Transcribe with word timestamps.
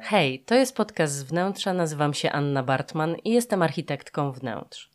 Hej, 0.00 0.44
to 0.46 0.54
jest 0.54 0.76
podcast 0.76 1.14
z 1.14 1.22
wnętrza, 1.22 1.72
nazywam 1.72 2.14
się 2.14 2.32
Anna 2.32 2.62
Bartman 2.62 3.16
i 3.24 3.30
jestem 3.30 3.62
architektką 3.62 4.32
wnętrz. 4.32 4.90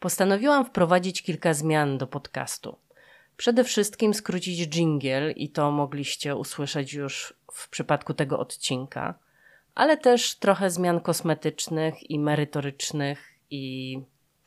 Postanowiłam 0.00 0.64
wprowadzić 0.64 1.22
kilka 1.22 1.54
zmian 1.54 1.98
do 1.98 2.06
podcastu. 2.06 2.78
Przede 3.36 3.64
wszystkim 3.64 4.14
skrócić 4.14 4.68
jingle 4.68 5.32
i 5.32 5.48
to 5.48 5.70
mogliście 5.70 6.36
usłyszeć 6.36 6.94
już 6.94 7.34
w 7.52 7.68
przypadku 7.68 8.14
tego 8.14 8.38
odcinka, 8.38 9.14
ale 9.78 9.96
też 9.96 10.34
trochę 10.34 10.70
zmian 10.70 11.00
kosmetycznych 11.00 12.10
i 12.10 12.18
merytorycznych 12.18 13.34
i 13.50 13.98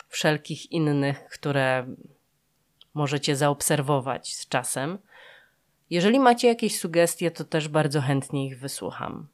wszelkich 0.10 0.72
innych, 0.72 1.28
które 1.28 1.86
możecie 2.94 3.36
zaobserwować 3.36 4.36
z 4.36 4.48
czasem. 4.48 4.98
Jeżeli 5.90 6.20
macie 6.20 6.48
jakieś 6.48 6.80
sugestie, 6.80 7.32
to 7.32 7.44
też 7.44 7.68
bardzo 7.68 8.02
chętnie 8.02 8.48
ich 8.48 8.60
wysłucham. 8.60 9.28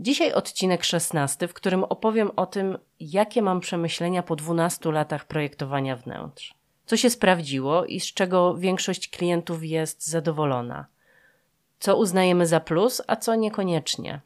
Dzisiaj 0.00 0.32
odcinek 0.32 0.84
16, 0.84 1.48
w 1.48 1.54
którym 1.54 1.84
opowiem 1.84 2.30
o 2.36 2.46
tym, 2.46 2.78
jakie 3.00 3.42
mam 3.42 3.60
przemyślenia 3.60 4.22
po 4.22 4.36
12 4.36 4.92
latach 4.92 5.24
projektowania 5.24 5.96
wnętrz. 5.96 6.54
Co 6.86 6.96
się 6.96 7.10
sprawdziło 7.10 7.84
i 7.84 8.00
z 8.00 8.14
czego 8.14 8.54
większość 8.54 9.08
klientów 9.08 9.64
jest 9.64 10.06
zadowolona. 10.06 10.86
Co 11.80 11.96
uznajemy 11.96 12.46
za 12.46 12.60
plus, 12.60 13.02
a 13.06 13.16
co 13.16 13.34
niekoniecznie. 13.34 14.20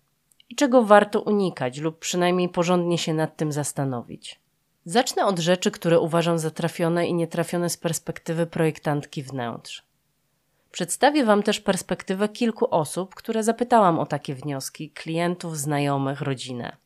I 0.54 0.56
czego 0.56 0.84
warto 0.84 1.20
unikać 1.20 1.78
lub 1.78 1.98
przynajmniej 1.98 2.48
porządnie 2.48 2.98
się 2.98 3.14
nad 3.14 3.36
tym 3.36 3.52
zastanowić. 3.52 4.40
Zacznę 4.84 5.26
od 5.26 5.38
rzeczy, 5.38 5.70
które 5.70 6.00
uważam 6.00 6.38
za 6.38 6.50
trafione 6.50 7.06
i 7.06 7.14
nietrafione 7.14 7.70
z 7.70 7.76
perspektywy 7.76 8.46
projektantki 8.46 9.22
wnętrz. 9.22 9.86
Przedstawię 10.70 11.24
Wam 11.24 11.42
też 11.42 11.60
perspektywę 11.60 12.28
kilku 12.28 12.66
osób, 12.70 13.14
które 13.14 13.42
zapytałam 13.42 13.98
o 13.98 14.06
takie 14.06 14.34
wnioski 14.34 14.90
klientów, 14.90 15.58
znajomych, 15.58 16.20
rodzinę. 16.20 16.76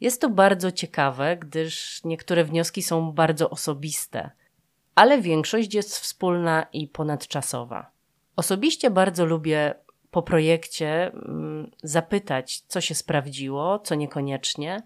Jest 0.00 0.20
to 0.20 0.30
bardzo 0.30 0.72
ciekawe, 0.72 1.36
gdyż 1.36 2.04
niektóre 2.04 2.44
wnioski 2.44 2.82
są 2.82 3.12
bardzo 3.12 3.50
osobiste, 3.50 4.30
ale 4.94 5.20
większość 5.20 5.74
jest 5.74 5.98
wspólna 5.98 6.66
i 6.72 6.88
ponadczasowa. 6.88 7.90
Osobiście 8.36 8.90
bardzo 8.90 9.24
lubię 9.24 9.74
po 10.10 10.22
projekcie 10.22 11.12
mm, 11.12 11.70
zapytać, 11.82 12.60
co 12.60 12.80
się 12.80 12.94
sprawdziło, 12.94 13.78
co 13.78 13.94
niekoniecznie. 13.94 14.82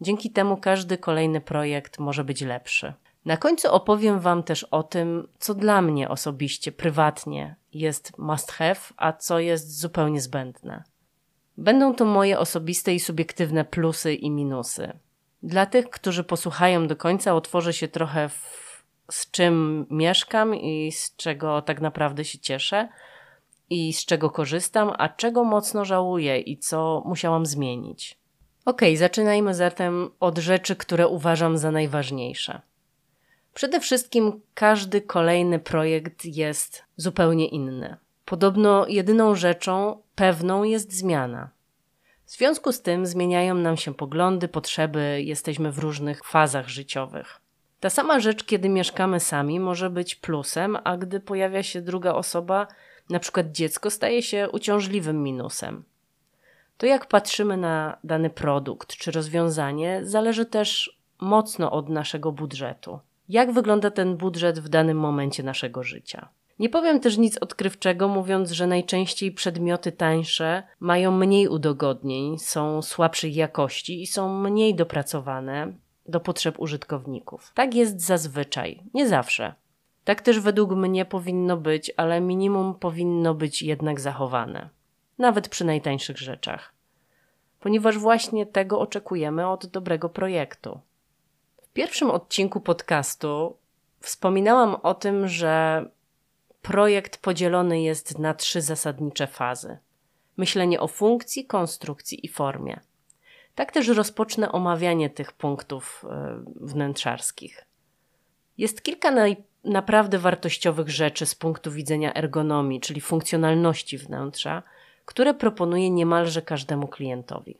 Dzięki 0.00 0.30
temu 0.30 0.56
każdy 0.56 0.98
kolejny 0.98 1.40
projekt 1.40 1.98
może 1.98 2.24
być 2.24 2.40
lepszy. 2.40 2.94
Na 3.24 3.36
końcu 3.36 3.72
opowiem 3.72 4.20
Wam 4.20 4.42
też 4.42 4.64
o 4.64 4.82
tym, 4.82 5.28
co 5.38 5.54
dla 5.54 5.82
mnie 5.82 6.08
osobiście, 6.08 6.72
prywatnie 6.72 7.56
jest 7.72 8.18
must 8.18 8.52
have, 8.52 8.80
a 8.96 9.12
co 9.12 9.38
jest 9.38 9.80
zupełnie 9.80 10.20
zbędne. 10.20 10.84
Będą 11.56 11.94
to 11.94 12.04
moje 12.04 12.38
osobiste 12.38 12.94
i 12.94 13.00
subiektywne 13.00 13.64
plusy 13.64 14.14
i 14.14 14.30
minusy. 14.30 14.92
Dla 15.42 15.66
tych, 15.66 15.90
którzy 15.90 16.24
posłuchają 16.24 16.86
do 16.86 16.96
końca, 16.96 17.34
otworzę 17.34 17.72
się 17.72 17.88
trochę 17.88 18.28
w, 18.28 18.84
z 19.10 19.30
czym 19.30 19.86
mieszkam 19.90 20.54
i 20.54 20.92
z 20.92 21.16
czego 21.16 21.62
tak 21.62 21.80
naprawdę 21.80 22.24
się 22.24 22.38
cieszę 22.38 22.88
i 23.72 23.92
z 23.92 24.04
czego 24.04 24.30
korzystam, 24.30 24.92
a 24.98 25.08
czego 25.08 25.44
mocno 25.44 25.84
żałuję 25.84 26.40
i 26.40 26.58
co 26.58 27.02
musiałam 27.06 27.46
zmienić. 27.46 28.18
Ok, 28.64 28.80
zaczynajmy 28.96 29.54
zatem 29.54 30.10
od 30.20 30.38
rzeczy, 30.38 30.76
które 30.76 31.08
uważam 31.08 31.58
za 31.58 31.70
najważniejsze. 31.70 32.60
Przede 33.54 33.80
wszystkim 33.80 34.40
każdy 34.54 35.00
kolejny 35.00 35.58
projekt 35.58 36.24
jest 36.24 36.84
zupełnie 36.96 37.48
inny. 37.48 37.96
Podobno 38.24 38.86
jedyną 38.86 39.34
rzeczą 39.34 40.02
pewną 40.14 40.64
jest 40.64 40.92
zmiana. 40.92 41.50
W 42.24 42.30
związku 42.30 42.72
z 42.72 42.82
tym 42.82 43.06
zmieniają 43.06 43.54
nam 43.54 43.76
się 43.76 43.94
poglądy, 43.94 44.48
potrzeby, 44.48 45.22
jesteśmy 45.22 45.72
w 45.72 45.78
różnych 45.78 46.24
fazach 46.24 46.68
życiowych. 46.68 47.40
Ta 47.80 47.90
sama 47.90 48.20
rzecz, 48.20 48.44
kiedy 48.44 48.68
mieszkamy 48.68 49.20
sami, 49.20 49.60
może 49.60 49.90
być 49.90 50.14
plusem, 50.14 50.78
a 50.84 50.96
gdy 50.96 51.20
pojawia 51.20 51.62
się 51.62 51.80
druga 51.80 52.12
osoba, 52.14 52.66
na 53.10 53.18
przykład 53.18 53.52
dziecko, 53.52 53.90
staje 53.90 54.22
się 54.22 54.48
uciążliwym 54.52 55.22
minusem. 55.22 55.84
To, 56.76 56.86
jak 56.86 57.06
patrzymy 57.06 57.56
na 57.56 57.98
dany 58.04 58.30
produkt 58.30 58.96
czy 58.96 59.10
rozwiązanie, 59.10 60.00
zależy 60.02 60.46
też 60.46 60.98
mocno 61.20 61.70
od 61.72 61.88
naszego 61.88 62.32
budżetu 62.32 63.00
jak 63.32 63.52
wygląda 63.52 63.90
ten 63.90 64.16
budżet 64.16 64.58
w 64.58 64.68
danym 64.68 64.98
momencie 64.98 65.42
naszego 65.42 65.82
życia. 65.82 66.28
Nie 66.58 66.68
powiem 66.68 67.00
też 67.00 67.18
nic 67.18 67.38
odkrywczego, 67.38 68.08
mówiąc, 68.08 68.50
że 68.50 68.66
najczęściej 68.66 69.32
przedmioty 69.32 69.92
tańsze 69.92 70.62
mają 70.80 71.10
mniej 71.10 71.48
udogodnień, 71.48 72.38
są 72.38 72.82
słabszej 72.82 73.34
jakości 73.34 74.02
i 74.02 74.06
są 74.06 74.40
mniej 74.40 74.74
dopracowane 74.74 75.72
do 76.08 76.20
potrzeb 76.20 76.60
użytkowników. 76.60 77.52
Tak 77.54 77.74
jest 77.74 78.00
zazwyczaj, 78.00 78.82
nie 78.94 79.08
zawsze. 79.08 79.54
Tak 80.04 80.22
też 80.22 80.40
według 80.40 80.72
mnie 80.72 81.04
powinno 81.04 81.56
być, 81.56 81.92
ale 81.96 82.20
minimum 82.20 82.74
powinno 82.74 83.34
być 83.34 83.62
jednak 83.62 84.00
zachowane, 84.00 84.68
nawet 85.18 85.48
przy 85.48 85.64
najtańszych 85.64 86.18
rzeczach, 86.18 86.74
ponieważ 87.60 87.98
właśnie 87.98 88.46
tego 88.46 88.80
oczekujemy 88.80 89.48
od 89.48 89.66
dobrego 89.66 90.08
projektu. 90.08 90.80
W 91.62 91.68
pierwszym 91.68 92.10
odcinku 92.10 92.60
podcastu 92.60 93.56
wspominałam 94.00 94.74
o 94.74 94.94
tym, 94.94 95.28
że 95.28 95.84
projekt 96.62 97.22
podzielony 97.22 97.82
jest 97.82 98.18
na 98.18 98.34
trzy 98.34 98.60
zasadnicze 98.60 99.26
fazy: 99.26 99.78
myślenie 100.36 100.80
o 100.80 100.88
funkcji, 100.88 101.46
konstrukcji 101.46 102.26
i 102.26 102.28
formie. 102.28 102.80
Tak 103.54 103.72
też 103.72 103.88
rozpocznę 103.88 104.52
omawianie 104.52 105.10
tych 105.10 105.32
punktów 105.32 106.04
e, 106.10 106.44
wnętrzarskich. 106.60 107.66
Jest 108.58 108.82
kilka 108.82 109.10
naj, 109.10 109.36
naprawdę 109.64 110.18
wartościowych 110.18 110.90
rzeczy 110.90 111.26
z 111.26 111.34
punktu 111.34 111.70
widzenia 111.70 112.14
ergonomii, 112.14 112.80
czyli 112.80 113.00
funkcjonalności 113.00 113.98
wnętrza, 113.98 114.62
które 115.04 115.34
proponuję 115.34 115.90
niemalże 115.90 116.42
każdemu 116.42 116.88
klientowi. 116.88 117.58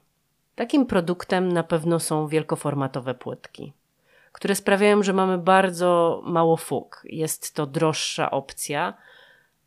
Takim 0.54 0.86
produktem 0.86 1.52
na 1.52 1.62
pewno 1.62 2.00
są 2.00 2.28
wielkoformatowe 2.28 3.14
płytki 3.14 3.72
które 4.32 4.54
sprawiają, 4.54 5.02
że 5.02 5.12
mamy 5.12 5.38
bardzo 5.38 6.22
mało 6.24 6.56
fug. 6.56 7.02
Jest 7.04 7.54
to 7.54 7.66
droższa 7.66 8.30
opcja, 8.30 8.94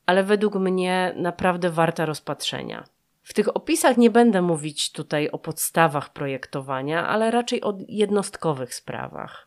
ale 0.06 0.24
według 0.24 0.56
mnie 0.56 1.14
naprawdę 1.16 1.70
warta 1.70 2.06
rozpatrzenia. 2.06 2.84
W 3.24 3.34
tych 3.34 3.56
opisach 3.56 3.98
nie 3.98 4.10
będę 4.10 4.42
mówić 4.42 4.92
tutaj 4.92 5.30
o 5.30 5.40
podstawach 5.40 6.14
projektowania, 6.14 7.08
ale 7.08 7.32
raczej 7.32 7.64
o 7.64 7.78
jednostkowych 7.88 8.76
sprawach. 8.76 9.45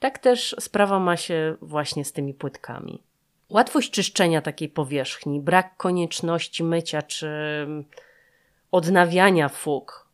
Tak 0.00 0.18
też 0.18 0.56
sprawa 0.60 0.98
ma 0.98 1.16
się 1.16 1.56
właśnie 1.62 2.04
z 2.04 2.12
tymi 2.12 2.34
płytkami. 2.34 3.02
Łatwość 3.48 3.90
czyszczenia 3.90 4.42
takiej 4.42 4.68
powierzchni, 4.68 5.40
brak 5.40 5.76
konieczności 5.76 6.64
mycia 6.64 7.02
czy 7.02 7.28
odnawiania 8.70 9.48
fug, 9.48 10.08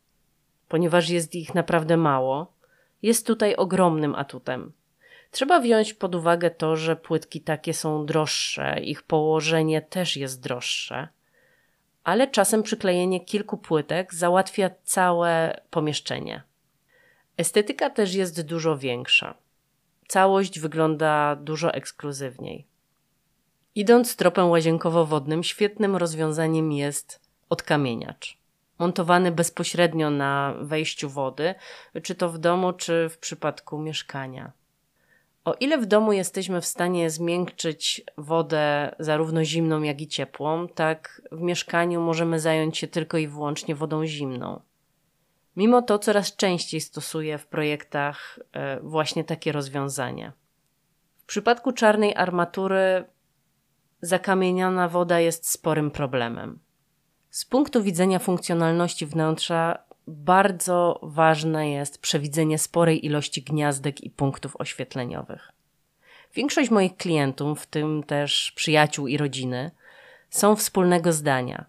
ponieważ 0.69 1.09
jest 1.09 1.35
ich 1.35 1.55
naprawdę 1.55 1.97
mało, 1.97 2.53
jest 3.01 3.27
tutaj 3.27 3.55
ogromnym 3.55 4.15
atutem. 4.15 4.71
Trzeba 5.31 5.59
wziąć 5.59 5.93
pod 5.93 6.15
uwagę 6.15 6.51
to, 6.51 6.75
że 6.75 6.95
płytki 6.95 7.41
takie 7.41 7.73
są 7.73 8.05
droższe, 8.05 8.79
ich 8.79 9.03
położenie 9.03 9.81
też 9.81 10.17
jest 10.17 10.41
droższe, 10.41 11.07
ale 12.03 12.27
czasem 12.27 12.63
przyklejenie 12.63 13.19
kilku 13.25 13.57
płytek 13.57 14.13
załatwia 14.13 14.69
całe 14.83 15.61
pomieszczenie. 15.69 16.43
Estetyka 17.37 17.89
też 17.89 18.13
jest 18.13 18.41
dużo 18.41 18.77
większa. 18.77 19.46
Całość 20.07 20.59
wygląda 20.59 21.35
dużo 21.35 21.73
ekskluzywniej. 21.73 22.65
Idąc 23.75 24.15
tropem 24.15 24.49
łazienkowo-wodnym, 24.49 25.43
świetnym 25.43 25.95
rozwiązaniem 25.95 26.71
jest 26.71 27.19
odkamieniacz 27.49 28.37
montowany 28.79 29.31
bezpośrednio 29.31 30.09
na 30.09 30.53
wejściu 30.61 31.09
wody, 31.09 31.55
czy 32.03 32.15
to 32.15 32.29
w 32.29 32.37
domu, 32.37 32.73
czy 32.73 33.09
w 33.09 33.17
przypadku 33.17 33.79
mieszkania. 33.79 34.51
O 35.45 35.53
ile 35.53 35.77
w 35.77 35.85
domu 35.85 36.13
jesteśmy 36.13 36.61
w 36.61 36.65
stanie 36.65 37.09
zmiękczyć 37.09 38.01
wodę 38.17 38.95
zarówno 38.99 39.43
zimną, 39.43 39.81
jak 39.81 40.01
i 40.01 40.07
ciepłą, 40.07 40.67
tak 40.67 41.21
w 41.31 41.41
mieszkaniu 41.41 42.01
możemy 42.01 42.39
zająć 42.39 42.77
się 42.77 42.87
tylko 42.87 43.17
i 43.17 43.27
wyłącznie 43.27 43.75
wodą 43.75 44.05
zimną. 44.05 44.61
Mimo 45.57 45.81
to 45.81 45.99
coraz 45.99 46.35
częściej 46.35 46.81
stosuję 46.81 47.37
w 47.37 47.47
projektach 47.47 48.39
e, 48.53 48.79
właśnie 48.79 49.23
takie 49.23 49.51
rozwiązanie. 49.51 50.31
W 51.17 51.25
przypadku 51.25 51.71
czarnej 51.71 52.15
armatury 52.15 53.05
zakamieniona 54.01 54.89
woda 54.89 55.19
jest 55.19 55.49
sporym 55.49 55.91
problemem. 55.91 56.59
Z 57.29 57.45
punktu 57.45 57.83
widzenia 57.83 58.19
funkcjonalności 58.19 59.05
wnętrza 59.05 59.79
bardzo 60.07 60.99
ważne 61.03 61.71
jest 61.71 62.01
przewidzenie 62.01 62.59
sporej 62.59 63.05
ilości 63.05 63.41
gniazdek 63.41 64.01
i 64.01 64.09
punktów 64.09 64.55
oświetleniowych. 64.55 65.51
Większość 66.33 66.69
moich 66.69 66.97
klientów, 66.97 67.61
w 67.61 67.65
tym 67.65 68.03
też 68.03 68.51
przyjaciół 68.55 69.07
i 69.07 69.17
rodziny, 69.17 69.71
są 70.29 70.55
wspólnego 70.55 71.13
zdania, 71.13 71.65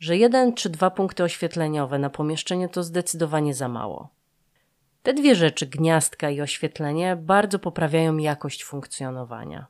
że 0.00 0.16
jeden 0.16 0.54
czy 0.54 0.70
dwa 0.70 0.90
punkty 0.90 1.24
oświetleniowe 1.24 1.98
na 1.98 2.10
pomieszczenie 2.10 2.68
to 2.68 2.82
zdecydowanie 2.82 3.54
za 3.54 3.68
mało. 3.68 4.08
Te 5.02 5.14
dwie 5.14 5.34
rzeczy, 5.34 5.66
gniazdka 5.66 6.30
i 6.30 6.40
oświetlenie, 6.40 7.16
bardzo 7.16 7.58
poprawiają 7.58 8.16
jakość 8.16 8.64
funkcjonowania. 8.64 9.66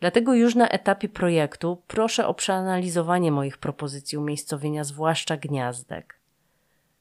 Dlatego 0.00 0.34
już 0.34 0.54
na 0.54 0.68
etapie 0.68 1.08
projektu 1.08 1.82
proszę 1.86 2.26
o 2.26 2.34
przeanalizowanie 2.34 3.32
moich 3.32 3.58
propozycji 3.58 4.18
umiejscowienia, 4.18 4.84
zwłaszcza 4.84 5.36
gniazdek. 5.36 6.20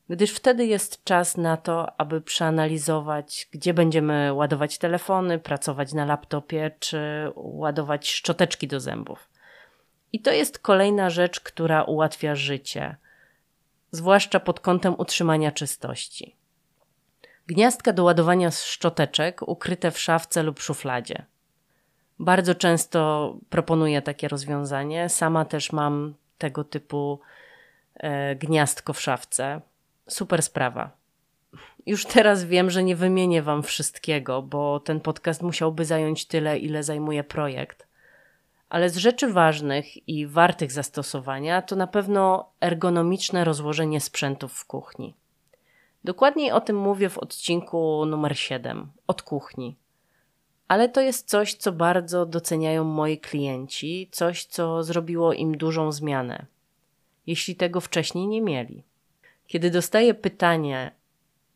Gdyż 0.10 0.32
wtedy 0.32 0.66
jest 0.66 1.04
czas 1.04 1.38
na 1.38 1.58
to, 1.58 2.00
aby 2.00 2.22
przeanalizować, 2.22 3.48
gdzie 3.52 3.74
będziemy 3.74 4.34
ładować 4.34 4.78
telefony, 4.78 5.40
pracować 5.40 5.94
na 5.94 6.06
laptopie 6.06 6.72
czy 6.80 7.32
ładować 7.36 8.10
szczoteczki 8.10 8.68
do 8.68 8.80
zębów. 8.80 9.30
I 10.16 10.20
to 10.20 10.32
jest 10.32 10.60
kolejna 10.60 11.10
rzecz, 11.10 11.40
która 11.40 11.84
ułatwia 11.84 12.36
życie, 12.36 12.96
zwłaszcza 13.92 14.40
pod 14.40 14.60
kątem 14.60 14.96
utrzymania 14.98 15.52
czystości. 15.52 16.36
Gniazdka 17.48 17.94
do 17.94 18.04
ładowania 18.04 18.52
szczoteczek 18.52 19.42
ukryte 19.48 19.92
w 19.92 20.00
szafce 20.00 20.44
lub 20.44 20.60
szufladzie. 20.60 21.26
Bardzo 22.20 22.56
często 22.56 23.34
proponuję 23.50 24.02
takie 24.02 24.28
rozwiązanie. 24.28 25.10
Sama 25.10 25.46
też 25.46 25.72
mam 25.72 26.14
tego 26.38 26.64
typu 26.64 27.20
e, 27.96 28.36
gniazdko 28.36 28.94
w 28.94 29.02
szafce. 29.02 29.62
Super 30.08 30.42
sprawa. 30.42 30.92
Już 31.86 32.06
teraz 32.06 32.44
wiem, 32.44 32.70
że 32.70 32.84
nie 32.84 32.96
wymienię 32.96 33.42
Wam 33.42 33.64
wszystkiego, 33.64 34.42
bo 34.42 34.80
ten 34.80 35.00
podcast 35.00 35.42
musiałby 35.42 35.86
zająć 35.86 36.26
tyle, 36.26 36.58
ile 36.58 36.84
zajmuje 36.84 37.24
projekt. 37.24 37.86
Ale 38.70 38.90
z 38.90 38.98
rzeczy 38.98 39.34
ważnych 39.34 40.08
i 40.08 40.28
wartych 40.28 40.72
zastosowania 40.72 41.62
to 41.62 41.76
na 41.76 41.88
pewno 41.88 42.50
ergonomiczne 42.62 43.44
rozłożenie 43.44 44.02
sprzętów 44.02 44.54
w 44.54 44.66
kuchni. 44.66 45.16
Dokładniej 46.04 46.52
o 46.52 46.62
tym 46.62 46.78
mówię 46.78 47.10
w 47.10 47.18
odcinku 47.18 48.06
numer 48.06 48.38
7 48.38 48.92
od 49.08 49.22
kuchni. 49.22 49.76
Ale 50.68 50.90
to 50.90 51.02
jest 51.02 51.30
coś, 51.30 51.54
co 51.54 51.72
bardzo 51.72 52.26
doceniają 52.26 52.84
moi 52.84 53.18
klienci, 53.18 54.10
coś, 54.12 54.46
co 54.46 54.84
zrobiło 54.84 55.34
im 55.34 55.58
dużą 55.58 55.92
zmianę, 55.92 56.46
jeśli 57.28 57.56
tego 57.56 57.82
wcześniej 57.82 58.28
nie 58.28 58.42
mieli. 58.42 58.84
Kiedy 59.48 59.72
dostaję 59.72 60.14
pytanie 60.14 60.92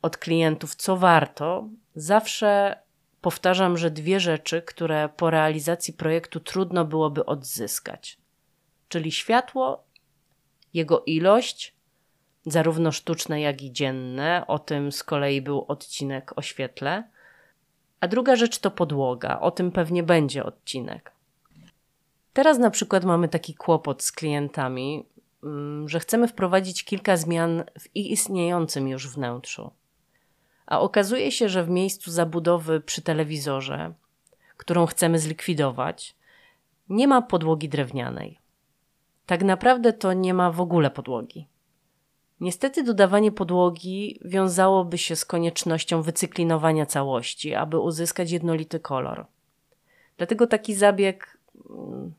od 0.02 0.18
klientów, 0.18 0.76
co 0.76 0.98
warto, 0.98 1.68
zawsze 1.96 2.78
powtarzam, 3.22 3.78
że 3.78 3.92
dwie 3.92 4.20
rzeczy, 4.20 4.62
które 4.62 5.10
po 5.18 5.30
realizacji 5.30 5.94
projektu 5.94 6.40
trudno 6.40 6.86
byłoby 6.86 7.26
odzyskać, 7.26 8.18
czyli 8.90 9.12
światło, 9.12 9.84
jego 10.74 11.04
ilość, 11.06 11.76
zarówno 12.46 12.92
sztuczne, 12.92 13.42
jak 13.42 13.62
i 13.62 13.72
dzienne. 13.72 14.44
O 14.48 14.60
tym 14.60 14.92
z 14.92 15.04
kolei 15.04 15.42
był 15.42 15.66
odcinek 15.68 16.38
o 16.38 16.42
świetle 16.42 17.04
a 18.00 18.08
druga 18.08 18.36
rzecz 18.36 18.60
to 18.60 18.72
podłoga. 18.72 19.40
O 19.40 19.52
tym 19.52 19.72
pewnie 19.72 20.04
będzie 20.04 20.44
odcinek. 20.44 21.12
Teraz 22.34 22.58
na 22.58 22.70
przykład 22.70 23.04
mamy 23.06 23.30
taki 23.30 23.56
kłopot 23.56 24.04
z 24.04 24.12
klientami, 24.12 25.06
mm, 25.44 25.90
że 25.90 26.00
chcemy 26.00 26.28
wprowadzić 26.28 26.84
kilka 26.84 27.18
zmian 27.18 27.64
w 27.80 27.96
istniejącym 27.96 28.88
już 28.88 29.10
wnętrzu. 29.10 29.72
A 30.70 30.80
okazuje 30.80 31.32
się, 31.32 31.50
że 31.50 31.64
w 31.64 31.70
miejscu 31.70 32.12
zabudowy 32.12 32.82
przy 32.82 33.02
telewizorze, 33.02 33.94
którą 34.58 34.86
chcemy 34.86 35.20
zlikwidować, 35.20 36.16
nie 36.90 37.08
ma 37.08 37.22
podłogi 37.22 37.70
drewnianej. 37.70 38.40
Tak 39.26 39.44
naprawdę 39.44 39.94
to 39.94 40.14
nie 40.14 40.34
ma 40.34 40.52
w 40.52 40.62
ogóle 40.62 40.92
podłogi. 40.92 41.48
Niestety 42.40 42.84
dodawanie 42.84 43.32
podłogi 43.32 44.20
wiązałoby 44.26 44.98
się 44.98 45.16
z 45.16 45.26
koniecznością 45.26 46.02
wycyklinowania 46.02 46.86
całości, 46.86 47.56
aby 47.56 47.80
uzyskać 47.80 48.32
jednolity 48.32 48.80
kolor. 48.80 49.26
Dlatego 50.18 50.48
taki 50.48 50.76
zabieg, 50.76 51.38
mm, 51.70 52.14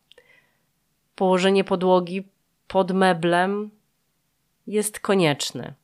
położenie 1.15 1.65
podłogi 1.65 2.29
pod 2.69 2.93
meblem 2.93 3.71
jest 4.67 5.01
konieczny 5.01 5.75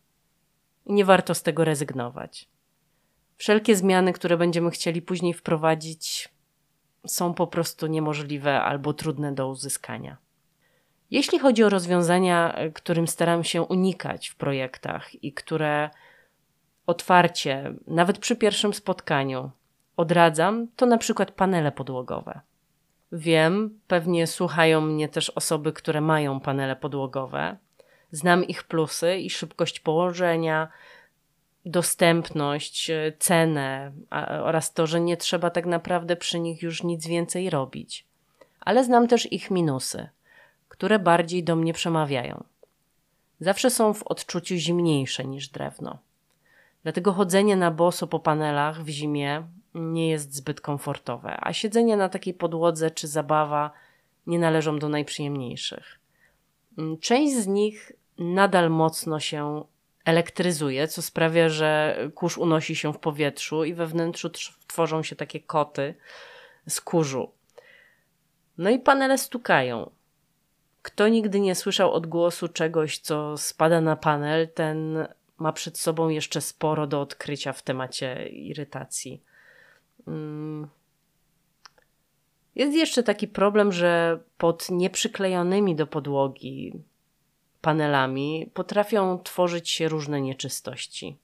i 0.87 0.93
nie 0.93 1.05
warto 1.05 1.35
z 1.35 1.43
tego 1.43 1.65
rezygnować. 1.65 2.56
Wszelkie 3.37 3.77
zmiany, 3.77 4.13
które 4.13 4.37
będziemy 4.37 4.71
chcieli 4.71 5.03
później 5.03 5.35
wprowadzić, 5.35 6.29
są 7.07 7.35
po 7.35 7.47
prostu 7.47 7.87
niemożliwe 7.87 8.63
albo 8.63 8.95
trudne 8.95 9.33
do 9.33 9.49
uzyskania. 9.49 10.17
Jeśli 11.11 11.39
chodzi 11.39 11.65
o 11.65 11.69
rozwiązania, 11.69 12.57
którym 12.75 13.07
staram 13.09 13.45
się 13.45 13.63
unikać 13.63 14.29
w 14.29 14.37
projektach 14.37 15.25
i 15.25 15.33
które 15.33 15.91
otwarcie, 16.87 17.75
nawet 17.87 18.19
przy 18.19 18.37
pierwszym 18.37 18.75
spotkaniu, 18.75 19.51
odradzam, 19.97 20.69
to 20.77 20.87
na 20.87 20.99
przykład 20.99 21.31
panele 21.31 21.73
podłogowe. 21.73 22.41
Wiem, 23.13 23.81
pewnie 23.87 24.27
słuchają 24.27 24.81
mnie 24.81 25.09
też 25.09 25.31
osoby, 25.31 25.73
które 25.73 26.01
mają 26.01 26.41
panele 26.41 26.77
podłogowe. 26.77 27.57
Znam 28.11 28.45
ich 28.45 28.65
plusy 28.65 29.17
i 29.17 29.31
szybkość 29.31 29.81
położenia, 29.81 30.69
dostępność, 31.67 32.91
e, 32.91 33.13
cenę 33.19 33.93
oraz 34.43 34.73
to, 34.73 34.87
że 34.87 35.01
nie 35.01 35.17
trzeba 35.17 35.51
tak 35.51 35.67
naprawdę 35.67 36.17
przy 36.17 36.41
nich 36.41 36.63
już 36.63 36.83
nic 36.83 37.07
więcej 37.07 37.51
robić. 37.51 38.07
Ale 38.61 38.85
znam 38.85 39.09
też 39.09 39.33
ich 39.33 39.51
minusy 39.51 40.09
które 40.77 40.99
bardziej 40.99 41.45
do 41.45 41.57
mnie 41.57 41.73
przemawiają. 41.73 42.45
Zawsze 43.41 43.71
są 43.71 43.93
w 43.93 44.03
odczuciu 44.03 44.57
zimniejsze 44.57 45.25
niż 45.25 45.49
drewno. 45.49 45.99
Dlatego 46.83 47.13
chodzenie 47.13 47.57
na 47.57 47.71
boso 47.71 48.07
po 48.07 48.21
panelach 48.21 48.83
w 48.83 48.89
zimie 48.89 49.47
nie 49.75 50.09
jest 50.09 50.35
zbyt 50.35 50.61
komfortowe, 50.61 51.39
a 51.41 51.53
siedzenie 51.53 51.97
na 51.97 52.09
takiej 52.09 52.35
podłodze 52.35 52.91
czy 52.91 53.09
zabawa 53.09 53.71
nie 54.27 54.39
należą 54.39 54.79
do 54.79 54.89
najprzyjemniejszych. 54.89 55.99
Część 57.01 57.35
z 57.35 57.47
nich 57.47 57.93
nadal 58.19 58.71
mocno 58.71 59.21
się 59.21 59.65
elektryzuje, 60.07 60.89
co 60.89 61.03
sprawia, 61.03 61.49
że 61.49 61.99
kurz 62.15 62.39
unosi 62.39 62.77
się 62.77 62.93
w 62.93 62.99
powietrzu 62.99 63.65
i 63.65 63.75
we 63.75 63.87
wnętrzu 63.87 64.31
tworzą 64.67 65.03
się 65.03 65.17
takie 65.17 65.41
koty 65.41 65.95
z 66.69 66.81
kurzu. 66.81 67.33
No 68.59 68.71
i 68.71 68.79
panele 68.79 69.19
stukają. 69.19 69.91
Kto 70.83 71.09
nigdy 71.09 71.41
nie 71.41 71.55
słyszał 71.55 71.93
odgłosu 71.93 72.49
czegoś, 72.49 72.99
co 72.99 73.37
spada 73.37 73.81
na 73.81 73.97
panel, 73.97 74.49
ten 74.49 75.07
ma 75.39 75.53
przed 75.53 75.79
sobą 75.79 76.09
jeszcze 76.09 76.41
sporo 76.41 76.87
do 76.87 77.01
odkrycia 77.01 77.53
w 77.53 77.63
temacie 77.63 78.29
irytacji. 78.29 79.23
Mm. 80.07 80.69
Jest 82.55 82.77
jeszcze 82.77 83.03
taki 83.03 83.29
problem, 83.29 83.73
że 83.73 84.21
pod 84.39 84.71
nieprzyklejonymi 84.71 85.77
do 85.77 85.87
podłogi 85.87 86.73
panelami 87.67 88.51
potrafią 88.55 89.19
tworzyć 89.19 89.71
się 89.71 89.89
różne 89.89 90.21
nieczystości, 90.21 91.19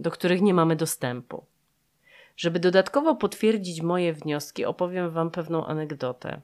do 0.00 0.10
których 0.10 0.42
nie 0.42 0.54
mamy 0.54 0.76
dostępu. 0.76 1.44
Żeby 2.36 2.60
dodatkowo 2.60 3.16
potwierdzić 3.16 3.82
moje 3.82 4.12
wnioski, 4.12 4.64
opowiem 4.64 5.10
Wam 5.10 5.30
pewną 5.30 5.66
anegdotę. 5.66 6.40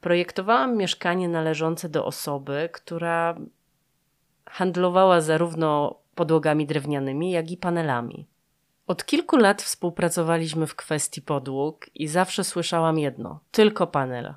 Projektowałam 0.00 0.76
mieszkanie 0.76 1.28
należące 1.28 1.88
do 1.88 2.04
osoby, 2.06 2.68
która 2.72 3.36
handlowała 4.46 5.20
zarówno 5.20 5.98
podłogami 6.14 6.66
drewnianymi, 6.66 7.30
jak 7.30 7.50
i 7.50 7.56
panelami. 7.56 8.26
Od 8.86 9.04
kilku 9.04 9.36
lat 9.36 9.62
współpracowaliśmy 9.62 10.66
w 10.66 10.74
kwestii 10.74 11.22
podłóg 11.22 11.86
i 11.94 12.08
zawsze 12.08 12.44
słyszałam 12.44 12.98
jedno: 12.98 13.40
tylko 13.50 13.86
panel. 13.86 14.34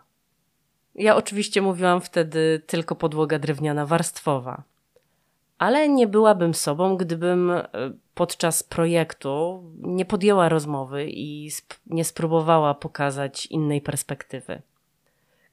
Ja 0.97 1.15
oczywiście 1.15 1.61
mówiłam 1.61 2.01
wtedy 2.01 2.61
tylko 2.67 2.95
podłoga 2.95 3.39
drewniana 3.39 3.85
warstwowa. 3.85 4.63
Ale 5.57 5.89
nie 5.89 6.07
byłabym 6.07 6.53
sobą, 6.53 6.97
gdybym 6.97 7.51
e, 7.51 7.67
podczas 8.15 8.63
projektu 8.63 9.63
nie 9.77 10.05
podjęła 10.05 10.49
rozmowy 10.49 11.05
i 11.05 11.47
sp 11.57 11.69
nie 11.87 12.05
spróbowała 12.05 12.73
pokazać 12.73 13.45
innej 13.45 13.81
perspektywy. 13.81 14.61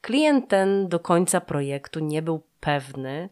Klient 0.01 0.49
ten 0.49 0.89
do 0.89 1.01
końca 1.01 1.41
projektu 1.41 2.01
nie 2.01 2.23
był 2.23 2.43
pewny, 2.61 3.29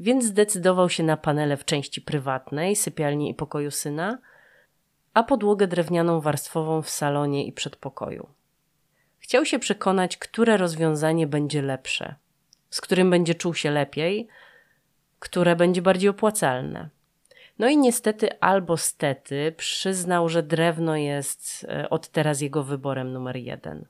więc 0.00 0.24
zdecydował 0.24 0.88
się 0.90 1.02
na 1.02 1.16
panele 1.16 1.56
w 1.56 1.64
części 1.64 2.00
prywatnej, 2.00 2.76
sypialni 2.76 3.30
i 3.30 3.34
pokoju 3.34 3.70
syna, 3.70 4.18
a 5.14 5.22
podłogę 5.22 5.66
drewnianą 5.66 6.20
warstwową 6.20 6.82
w 6.82 6.90
salonie 6.90 7.46
i 7.46 7.52
przedpokoju. 7.52 8.26
Chciał 9.24 9.44
się 9.44 9.58
przekonać, 9.58 10.16
które 10.16 10.56
rozwiązanie 10.56 11.26
będzie 11.26 11.62
lepsze, 11.62 12.14
z 12.70 12.80
którym 12.80 13.10
będzie 13.10 13.34
czuł 13.34 13.54
się 13.54 13.70
lepiej, 13.70 14.28
które 15.18 15.56
będzie 15.56 15.82
bardziej 15.82 16.10
opłacalne. 16.10 16.88
No 17.58 17.68
i 17.68 17.76
niestety 17.76 18.40
albo 18.40 18.76
stety 18.76 19.54
przyznał, 19.56 20.28
że 20.28 20.42
drewno 20.42 20.96
jest 20.96 21.66
e, 21.68 21.90
od 21.90 22.08
teraz 22.08 22.40
jego 22.40 22.62
wyborem 22.64 23.12
numer 23.12 23.36
jeden. 23.36 23.86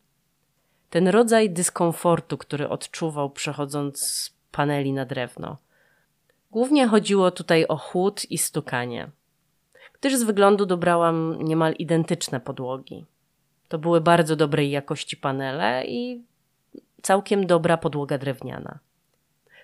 Ten 0.91 1.09
rodzaj 1.09 1.51
dyskomfortu, 1.51 2.39
który 2.39 2.69
odczuwał 2.69 3.31
przechodząc 3.31 4.01
z 4.01 4.33
paneli 4.51 4.93
na 4.93 5.05
drewno. 5.05 5.57
Głównie 6.51 6.87
chodziło 6.87 7.31
tutaj 7.31 7.67
o 7.67 7.77
chłód 7.77 8.31
i 8.31 8.39
stukanie, 8.39 9.11
gdyż 10.01 10.17
z 10.17 10.23
wyglądu 10.23 10.67
dobrałam 10.67 11.43
niemal 11.43 11.73
identyczne 11.73 12.41
podłogi. 12.41 13.05
To 13.75 13.79
były 13.79 14.01
bardzo 14.01 14.37
dobrej 14.37 14.71
jakości 14.71 15.17
panele 15.17 15.85
i 15.87 16.23
całkiem 17.03 17.47
dobra 17.47 17.77
podłoga 17.77 18.19
drewniana. 18.19 18.79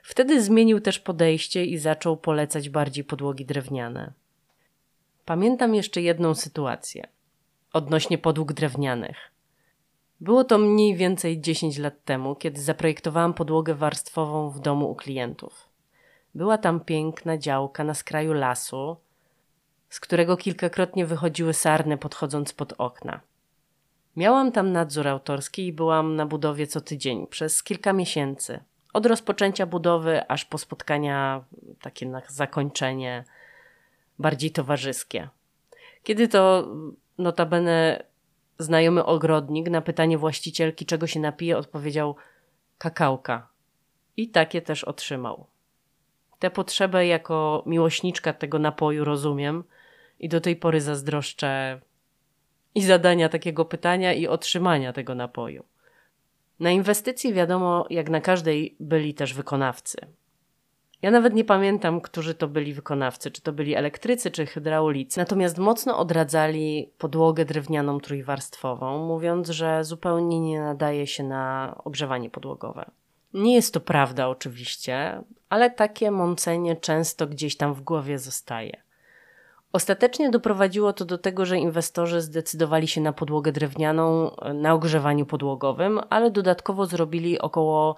Wtedy 0.03 0.43
zmienił 0.43 0.81
też 0.81 0.99
podejście 0.99 1.65
i 1.65 1.79
zaczął 1.79 2.17
polecać 2.17 2.69
bardziej 2.69 3.05
podłogi 3.05 3.47
drewniane. 3.47 4.13
Pamiętam 5.25 5.75
jeszcze 5.75 6.03
jedną 6.03 6.35
sytuację 6.35 7.09
odnośnie 7.73 8.19
podłóg 8.19 8.53
drewnianych. 8.53 9.17
Było 10.21 10.45
to 10.45 10.59
mniej 10.59 10.97
więcej 10.97 11.41
10 11.41 11.79
lat 11.79 12.05
temu, 12.05 12.35
kiedy 12.35 12.63
zaprojektowałam 12.63 13.35
podłogę 13.35 13.75
warstwową 13.75 14.51
w 14.51 14.61
domu 14.61 14.91
u 14.91 14.95
klientów. 14.95 15.69
Była 16.35 16.59
tam 16.59 16.81
piękna 16.81 17.39
działka 17.39 17.85
na 17.85 17.95
skraju 17.95 18.33
lasu, 18.33 18.97
z 19.89 20.01
którego 20.01 20.37
kilkakrotnie 20.37 21.07
wychodziły 21.07 21.55
sarny 21.55 21.99
podchodząc 21.99 22.53
pod 22.53 22.75
okna. 22.79 23.21
Miałam 24.17 24.53
tam 24.53 24.73
nadzór 24.73 25.09
autorski 25.09 25.67
i 25.67 25.73
byłam 25.73 26.17
na 26.17 26.27
budowie 26.27 26.67
co 26.67 26.81
tydzień 26.81 27.27
przez 27.27 27.63
kilka 27.63 27.93
miesięcy. 27.93 28.61
Od 28.93 29.07
rozpoczęcia 29.07 29.67
budowy 29.67 30.29
aż 30.29 30.45
po 30.45 30.59
spotkania 30.59 31.45
takie 31.83 32.07
na 32.07 32.23
zakończenie 32.29 33.25
bardziej 34.19 34.51
towarzyskie. 34.51 35.29
Kiedy 36.03 36.29
to 36.29 36.69
notabene 37.19 38.05
znajomy 38.59 39.05
ogrodnik 39.05 39.71
na 39.71 39.81
pytanie 39.81 40.19
właścicielki, 40.19 40.87
czego 40.87 41.07
się 41.07 41.21
napije, 41.21 41.59
odpowiedział 41.59 42.17
kakałka. 42.79 43.49
I 44.17 44.29
takie 44.29 44.63
też 44.63 44.85
otrzymał. 44.85 45.47
Tę 46.39 46.51
potrzebę 46.51 47.07
jako 47.07 47.63
miłośniczka 47.67 48.33
tego 48.33 48.59
napoju 48.59 49.05
rozumiem 49.05 49.65
i 50.19 50.29
do 50.29 50.41
tej 50.41 50.57
pory 50.57 50.81
zazdroszczę 50.81 51.81
i 52.75 52.83
zadania 52.83 53.29
takiego 53.29 53.65
pytania 53.65 54.13
i 54.13 54.27
otrzymania 54.27 54.93
tego 54.93 55.15
napoju. 55.15 55.65
Na 56.61 56.71
inwestycji 56.71 57.35
wiadomo, 57.35 57.87
jak 57.91 58.11
na 58.11 58.21
każdej 58.21 58.77
byli 58.81 59.15
też 59.15 59.35
wykonawcy. 59.35 59.97
Ja 61.03 61.11
nawet 61.11 61.35
nie 61.35 61.45
pamiętam, 61.45 62.01
którzy 62.01 62.35
to 62.35 62.49
byli 62.49 62.75
wykonawcy, 62.75 63.31
czy 63.31 63.43
to 63.43 63.53
byli 63.53 63.75
elektrycy, 63.75 64.31
czy 64.31 64.47
hydraulicy. 64.47 65.19
Natomiast 65.21 65.59
mocno 65.59 65.99
odradzali 65.99 66.91
podłogę 66.99 67.45
drewnianą 67.45 68.01
trójwarstwową, 68.01 69.07
mówiąc, 69.07 69.49
że 69.49 69.85
zupełnie 69.85 70.41
nie 70.41 70.61
nadaje 70.61 71.07
się 71.07 71.25
na 71.25 71.75
ogrzewanie 71.85 72.31
podłogowe. 72.31 72.91
Nie 73.35 73.55
jest 73.55 73.75
to 73.75 73.81
prawda 73.81 74.29
oczywiście, 74.29 75.23
ale 75.49 75.71
takie 75.71 76.11
mącenie 76.11 76.77
często 76.77 77.27
gdzieś 77.27 77.57
tam 77.57 77.75
w 77.75 77.81
głowie 77.81 78.19
zostaje. 78.19 78.83
Ostatecznie 79.73 80.31
doprowadziło 80.31 80.93
to 80.93 81.05
do 81.05 81.19
tego, 81.19 81.47
że 81.47 81.59
inwestorzy 81.59 82.21
zdecydowali 82.21 82.89
się 82.89 83.01
na 83.01 83.13
podłogę 83.13 83.53
drewnianą 83.53 84.37
na 84.55 84.75
ogrzewaniu 84.75 85.27
podłogowym, 85.27 86.01
ale 86.11 86.31
dodatkowo 86.31 86.87
zrobili 86.87 87.39
około 87.39 87.97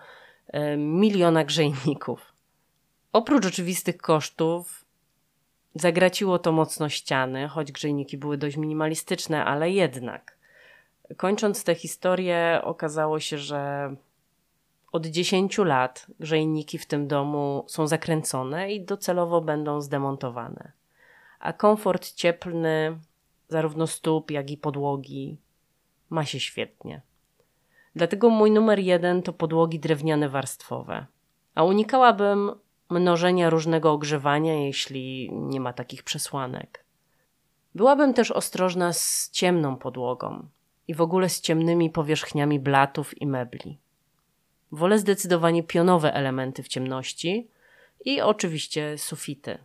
e, 0.48 0.76
miliona 0.76 1.44
grzejników. 1.44 2.32
Oprócz 3.12 3.46
oczywistych 3.46 3.96
kosztów, 3.96 4.84
zagraciło 5.74 6.38
to 6.38 6.52
mocno 6.52 6.88
ściany, 6.88 7.48
choć 7.48 7.72
grzejniki 7.72 8.18
były 8.18 8.38
dość 8.38 8.56
minimalistyczne, 8.56 9.44
ale 9.44 9.70
jednak. 9.70 10.36
Kończąc 11.16 11.64
tę 11.64 11.74
historię, 11.74 12.60
okazało 12.64 13.20
się, 13.20 13.38
że 13.38 13.94
od 14.92 15.06
10 15.06 15.58
lat 15.58 16.06
grzejniki 16.20 16.78
w 16.78 16.86
tym 16.86 17.08
domu 17.08 17.64
są 17.68 17.86
zakręcone 17.86 18.72
i 18.72 18.84
docelowo 18.84 19.40
będą 19.40 19.80
zdemontowane 19.80 20.81
a 21.42 21.52
komfort 21.52 22.12
cieplny, 22.12 22.98
zarówno 23.48 23.86
stóp, 23.86 24.30
jak 24.30 24.50
i 24.50 24.56
podłogi, 24.56 25.38
ma 26.10 26.24
się 26.24 26.40
świetnie. 26.40 27.02
Dlatego 27.94 28.30
mój 28.30 28.50
numer 28.50 28.78
jeden 28.78 29.22
to 29.22 29.32
podłogi 29.32 29.78
drewniane 29.78 30.28
warstwowe. 30.28 31.06
A 31.54 31.64
unikałabym 31.64 32.52
mnożenia 32.90 33.50
różnego 33.50 33.92
ogrzewania, 33.92 34.54
jeśli 34.54 35.30
nie 35.32 35.60
ma 35.60 35.72
takich 35.72 36.02
przesłanek. 36.02 36.84
Byłabym 37.74 38.14
też 38.14 38.30
ostrożna 38.30 38.92
z 38.92 39.30
ciemną 39.30 39.76
podłogą 39.76 40.48
i 40.88 40.94
w 40.94 41.00
ogóle 41.00 41.28
z 41.28 41.40
ciemnymi 41.40 41.90
powierzchniami 41.90 42.60
blatów 42.60 43.22
i 43.22 43.26
mebli. 43.26 43.78
Wolę 44.72 44.98
zdecydowanie 44.98 45.62
pionowe 45.62 46.14
elementy 46.14 46.62
w 46.62 46.68
ciemności 46.68 47.48
i 48.04 48.20
oczywiście 48.20 48.98
sufity. 48.98 49.58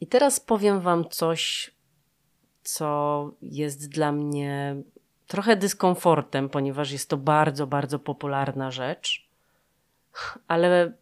I 0.00 0.06
teraz 0.06 0.40
powiem 0.40 0.80
Wam 0.80 1.08
coś, 1.08 1.70
co 2.62 3.30
jest 3.42 3.88
dla 3.88 4.12
mnie 4.12 4.76
trochę 5.26 5.56
dyskomfortem, 5.56 6.48
ponieważ 6.48 6.90
jest 6.90 7.10
to 7.10 7.16
bardzo, 7.16 7.66
bardzo 7.66 7.98
popularna 7.98 8.70
rzecz, 8.70 9.28
ale 10.48 10.92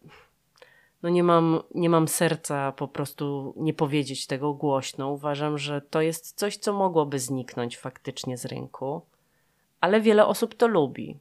no 1.03 1.09
nie 1.09 1.23
mam, 1.23 1.63
nie 1.75 1.89
mam 1.89 2.07
serca 2.07 2.71
po 2.71 2.87
prostu 2.87 3.53
nie 3.57 3.73
powiedzieć 3.73 4.27
tego 4.27 4.53
głośno. 4.53 5.11
Uważam, 5.11 5.57
że 5.57 5.81
to 5.81 6.01
jest 6.01 6.37
coś, 6.37 6.57
co 6.57 6.73
mogłoby 6.73 7.19
zniknąć 7.19 7.77
faktycznie 7.77 8.37
z 8.37 8.45
rynku, 8.45 9.01
ale 9.81 10.01
wiele 10.01 10.25
osób 10.25 10.55
to 10.55 10.67
lubi, 10.67 11.17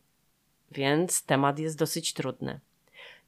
więc 0.71 1.23
temat 1.23 1.59
jest 1.59 1.79
dosyć 1.79 2.15
trudny. 2.15 2.61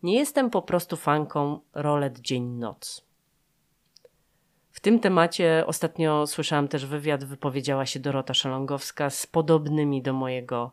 Nie 0.03 0.19
jestem 0.19 0.51
po 0.51 0.63
prostu 0.63 0.97
fanką 0.97 1.61
rolet 1.75 2.21
dzień-noc. 2.21 3.08
W 4.79 4.81
tym 4.81 5.01
temacie 5.01 5.65
ostatnio 5.67 6.27
słyszałam 6.27 6.69
też 6.69 6.87
wywiad, 6.87 7.25
wypowiedziała 7.25 7.87
się 7.87 8.01
Dorota 8.01 8.35
Szalongowska 8.35 9.11
z 9.11 9.27
podobnymi 9.27 10.03
do 10.03 10.13
mojego 10.13 10.71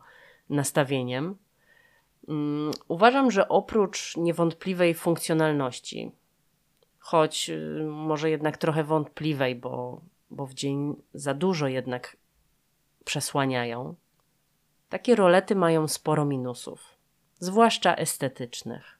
nastawieniem. 0.50 1.36
Um, 2.26 2.70
uważam, 2.88 3.30
że 3.30 3.48
oprócz 3.48 4.16
niewątpliwej 4.16 4.94
funkcjonalności, 4.94 6.12
choć 6.98 7.50
y, 7.50 7.84
może 7.84 8.30
jednak 8.30 8.56
trochę 8.56 8.84
wątpliwej, 8.84 9.54
bo, 9.54 10.00
bo 10.30 10.46
w 10.46 10.54
dzień 10.54 10.94
za 11.14 11.34
dużo 11.34 11.68
jednak 11.68 12.16
przesłaniają, 13.04 13.94
takie 14.88 15.16
rolety 15.16 15.54
mają 15.54 15.88
sporo 15.88 16.24
minusów, 16.24 16.80
zwłaszcza 17.38 17.96
estetycznych. 17.96 18.95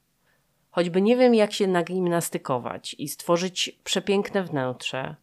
Choćby 0.77 1.03
nie 1.03 1.17
wiem, 1.17 1.35
jak 1.35 1.53
się 1.53 1.67
nagimnastykować 1.67 2.97
i 2.99 3.09
stworzyć 3.09 3.81
przepiękne 3.85 4.43
wnętrze, 4.43 5.17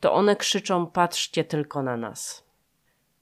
to 0.00 0.12
one 0.12 0.36
krzyczą: 0.36 0.86
patrzcie 0.86 1.44
tylko 1.44 1.82
na 1.82 1.96
nas. 1.96 2.44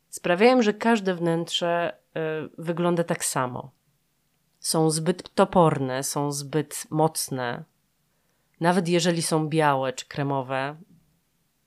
Sprawiają, 0.09 0.63
że 0.63 0.75
każde 0.75 1.15
wnętrze 1.15 1.97
y, 2.17 2.21
wygląda 2.59 3.05
tak 3.05 3.25
samo. 3.25 3.71
Są 4.61 4.91
zbyt 4.91 5.35
toporne, 5.35 6.03
są 6.03 6.33
zbyt 6.33 6.87
mocne. 6.91 7.65
Nawet 8.61 8.89
jeżeli 8.89 9.23
są 9.23 9.49
białe 9.49 9.93
czy 9.93 10.07
kremowe, 10.07 10.77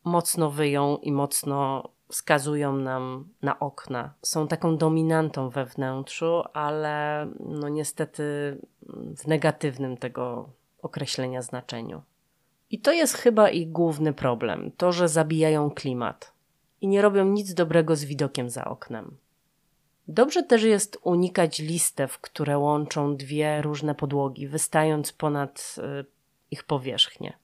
mocno 0.03 0.51
wyją 0.51 0.97
i 0.97 1.11
mocno 1.11 1.89
wskazują 2.09 2.75
nam 2.75 3.27
na 3.41 3.59
okna. 3.59 4.13
Są 4.21 4.47
taką 4.47 4.77
dominantą 4.77 5.49
we 5.49 5.65
wnętrzu, 5.65 6.43
ale 6.53 7.27
no 7.39 7.69
niestety 7.69 8.23
w 9.17 9.27
negatywnym 9.27 9.97
tego 9.97 10.49
określenia 10.81 11.41
znaczeniu. 11.41 12.01
I 12.71 12.79
to 12.79 12.91
jest 12.91 13.13
chyba 13.13 13.49
ich 13.49 13.71
główny 13.71 14.13
problem 14.13 14.71
to, 14.77 14.91
że 14.91 15.09
zabijają 15.09 15.71
klimat 15.71 16.33
i 16.81 16.87
nie 16.87 17.01
robią 17.01 17.25
nic 17.25 17.53
dobrego 17.53 17.95
z 17.95 18.03
widokiem 18.03 18.49
za 18.49 18.65
oknem. 18.65 19.17
Dobrze 20.07 20.43
też 20.43 20.63
jest 20.63 20.97
unikać 21.03 21.59
listew, 21.59 22.19
które 22.19 22.57
łączą 22.57 23.17
dwie 23.17 23.61
różne 23.61 23.95
podłogi, 23.95 24.47
wystając 24.47 25.11
ponad 25.11 25.75
y, 25.77 26.05
ich 26.51 26.63
powierzchnię. 26.63 27.37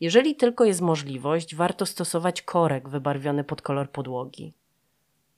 Jeżeli 0.00 0.36
tylko 0.36 0.64
jest 0.64 0.80
możliwość, 0.80 1.54
warto 1.54 1.86
stosować 1.86 2.42
korek 2.42 2.88
wybarwiony 2.88 3.44
pod 3.44 3.62
kolor 3.62 3.90
podłogi. 3.90 4.52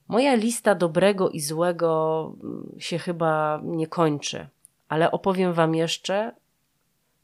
Moja 0.08 0.34
lista 0.34 0.74
dobrego 0.74 1.30
i 1.30 1.40
złego 1.40 2.32
mm, 2.42 2.74
się 2.78 2.98
chyba 2.98 3.60
nie 3.64 3.86
kończy, 3.86 4.48
ale 4.88 5.10
opowiem 5.10 5.52
Wam 5.52 5.74
jeszcze 5.74 6.32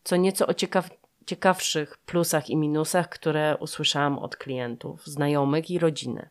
co 0.07 0.17
nieco 0.17 0.47
o 0.47 0.55
ciekaw 0.55 0.91
ciekawszych 1.27 1.97
plusach 1.97 2.51
i 2.51 2.57
minusach, 2.57 3.09
które 3.09 3.57
usłyszałam 3.61 4.19
od 4.19 4.37
klientów, 4.37 5.07
znajomych 5.07 5.71
i 5.71 5.79
rodziny. 5.79 6.29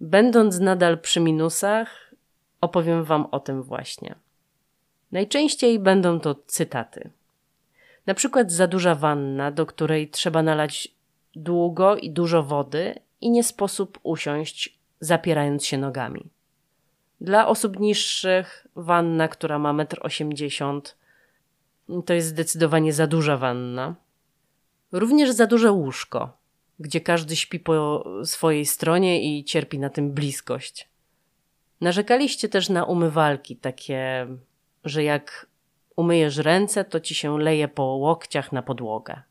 Będąc 0.00 0.58
nadal 0.58 0.98
przy 0.98 1.20
minusach, 1.20 2.14
opowiem 2.60 3.04
Wam 3.04 3.26
o 3.30 3.40
tym 3.40 3.62
właśnie. 3.62 4.14
Najczęściej 5.12 5.78
będą 5.78 6.20
to 6.20 6.34
cytaty. 6.46 7.10
Na 8.06 8.14
przykład 8.14 8.52
za 8.52 8.66
duża 8.66 8.94
wanna, 8.94 9.50
do 9.50 9.66
której 9.66 10.10
trzeba 10.10 10.42
nalać 10.42 10.88
długo 11.36 11.96
i 11.96 12.10
dużo 12.10 12.42
wody 12.42 12.94
i 13.20 13.30
nie 13.30 13.44
sposób 13.44 13.98
usiąść 14.02 14.78
zapierając 15.00 15.66
się 15.66 15.78
nogami. 15.78 16.30
Dla 17.20 17.48
osób 17.48 17.80
niższych 17.80 18.66
wanna, 18.76 19.28
która 19.28 19.58
ma 19.58 19.72
1,80 19.72 20.94
m, 21.88 22.02
to 22.02 22.14
jest 22.14 22.28
zdecydowanie 22.28 22.92
za 22.92 23.06
duża 23.06 23.36
wanna. 23.36 23.94
Również 24.92 25.30
za 25.30 25.46
duże 25.46 25.72
łóżko, 25.72 26.36
gdzie 26.78 27.00
każdy 27.00 27.36
śpi 27.36 27.60
po 27.60 28.04
swojej 28.24 28.66
stronie 28.66 29.38
i 29.38 29.44
cierpi 29.44 29.78
na 29.78 29.90
tym 29.90 30.12
bliskość. 30.12 30.88
Narzekaliście 31.80 32.48
też 32.48 32.68
na 32.68 32.84
umywalki, 32.84 33.56
takie, 33.56 34.26
że 34.84 35.04
jak 35.04 35.46
umyjesz 35.96 36.36
ręce, 36.36 36.84
to 36.84 37.00
ci 37.00 37.14
się 37.14 37.38
leje 37.38 37.68
po 37.68 37.82
łokciach 37.82 38.52
na 38.52 38.62
podłogę. 38.62 39.22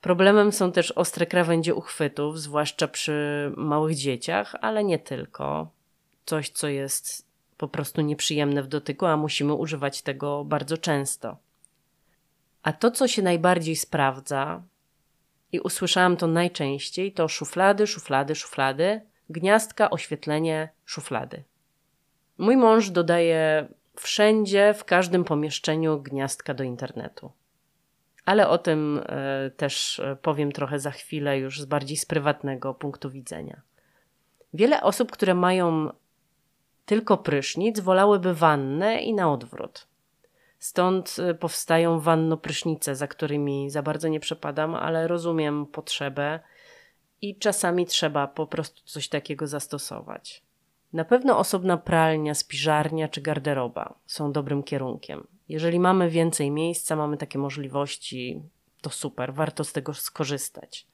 Problemem 0.00 0.52
są 0.52 0.72
też 0.72 0.92
ostre 0.92 1.26
krawędzie 1.26 1.74
uchwytów, 1.74 2.40
zwłaszcza 2.40 2.88
przy 2.88 3.52
małych 3.56 3.96
dzieciach, 3.96 4.54
ale 4.60 4.84
nie 4.84 4.98
tylko. 4.98 5.70
Coś, 6.26 6.48
co 6.50 6.68
jest 6.68 7.26
po 7.56 7.68
prostu 7.68 8.00
nieprzyjemne 8.00 8.62
w 8.62 8.68
dotyku, 8.68 9.06
a 9.06 9.16
musimy 9.16 9.54
używać 9.54 10.02
tego 10.02 10.44
bardzo 10.44 10.78
często. 10.78 11.36
A 12.62 12.72
to, 12.72 12.90
co 12.90 13.08
się 13.08 13.22
najbardziej 13.22 13.76
sprawdza, 13.76 14.62
i 15.52 15.60
usłyszałam 15.60 16.16
to 16.16 16.26
najczęściej, 16.26 17.12
to 17.12 17.28
szuflady, 17.28 17.86
szuflady, 17.86 18.34
szuflady, 18.34 19.00
gniazdka, 19.30 19.90
oświetlenie, 19.90 20.68
szuflady. 20.84 21.44
Mój 22.38 22.56
mąż 22.56 22.90
dodaje 22.90 23.68
wszędzie, 24.02 24.74
w 24.74 24.84
każdym 24.84 25.24
pomieszczeniu 25.24 26.00
gniazdka 26.00 26.54
do 26.54 26.64
internetu. 26.64 27.32
Ale 28.24 28.48
o 28.48 28.58
tym 28.58 29.00
e, 29.06 29.50
też 29.50 30.00
e, 30.00 30.16
powiem 30.16 30.52
trochę 30.52 30.78
za 30.78 30.90
chwilę, 30.90 31.38
już 31.38 31.60
z 31.60 31.64
bardziej 31.64 31.96
z 31.96 32.06
prywatnego 32.06 32.74
punktu 32.74 33.10
widzenia. 33.10 33.60
Wiele 34.54 34.82
osób, 34.82 35.12
które 35.12 35.34
mają 35.34 35.90
tylko 36.86 37.18
prysznic, 37.18 37.80
wolałyby 37.80 38.34
wannę 38.34 39.02
i 39.02 39.14
na 39.14 39.32
odwrót. 39.32 39.86
Stąd 40.58 41.16
e, 41.18 41.34
powstają 41.34 42.00
wanno-prysznice, 42.00 42.94
za 42.94 43.06
którymi 43.06 43.70
za 43.70 43.82
bardzo 43.82 44.08
nie 44.08 44.20
przepadam, 44.20 44.74
ale 44.74 45.08
rozumiem 45.08 45.66
potrzebę 45.66 46.40
i 47.22 47.38
czasami 47.38 47.86
trzeba 47.86 48.26
po 48.26 48.46
prostu 48.46 48.82
coś 48.84 49.08
takiego 49.08 49.46
zastosować. 49.46 50.42
Na 50.92 51.04
pewno 51.04 51.38
osobna 51.38 51.76
pralnia, 51.76 52.34
spiżarnia 52.34 53.08
czy 53.08 53.20
garderoba 53.20 53.94
są 54.06 54.32
dobrym 54.32 54.62
kierunkiem. 54.62 55.26
Jeżeli 55.48 55.80
mamy 55.80 56.10
więcej 56.10 56.50
miejsca, 56.50 56.96
mamy 56.96 57.16
takie 57.16 57.38
możliwości, 57.38 58.42
to 58.80 58.90
super, 58.90 59.34
warto 59.34 59.64
z 59.64 59.72
tego 59.72 59.94
skorzystać. 59.94 60.86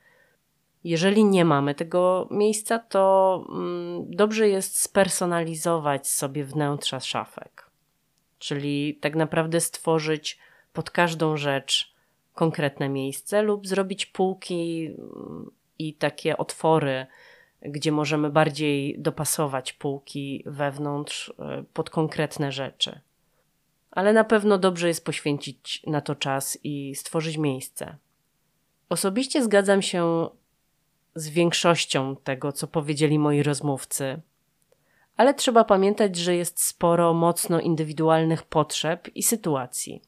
Jeżeli 0.84 1.24
nie 1.24 1.44
mamy 1.44 1.74
tego 1.74 2.28
miejsca, 2.30 2.78
to 2.78 3.44
mm, 3.48 4.10
dobrze 4.10 4.48
jest 4.48 4.82
spersonalizować 4.82 6.08
sobie 6.08 6.44
wnętrza 6.44 7.00
szafek. 7.00 7.70
Czyli 8.38 8.98
tak 9.00 9.16
naprawdę 9.16 9.60
stworzyć 9.60 10.38
pod 10.72 10.90
każdą 10.90 11.36
rzecz 11.36 11.94
konkretne 12.34 12.88
miejsce 12.88 13.42
lub 13.42 13.66
zrobić 13.66 14.06
półki 14.06 14.86
mm, 14.98 15.50
i 15.78 15.94
takie 15.94 16.36
otwory 16.36 17.06
gdzie 17.62 17.92
możemy 17.92 18.30
bardziej 18.30 18.98
dopasować 18.98 19.72
półki 19.72 20.42
wewnątrz 20.46 21.34
e, 21.38 21.64
pod 21.72 21.90
konkretne 21.90 22.52
rzeczy. 22.52 23.00
Ale 23.90 24.12
na 24.12 24.25
pewno 24.25 24.58
dobrze 24.58 24.88
jest 24.88 25.04
poświęcić 25.04 25.82
na 25.86 26.00
to 26.00 26.14
czas 26.14 26.58
i 26.64 26.94
stworzyć 26.94 27.36
miejsce. 27.36 27.96
Osobiście 28.88 29.44
zgadzam 29.44 29.82
się 29.82 30.28
z 31.14 31.28
większością 31.28 32.16
tego, 32.16 32.52
co 32.52 32.66
powiedzieli 32.66 33.18
moi 33.18 33.42
rozmówcy, 33.42 34.20
ale 35.16 35.34
trzeba 35.34 35.64
pamiętać, 35.64 36.16
że 36.16 36.36
jest 36.36 36.62
sporo 36.62 37.14
mocno 37.14 37.60
indywidualnych 37.60 38.42
potrzeb 38.42 39.08
i 39.14 39.23
sytuacji. 39.23 40.02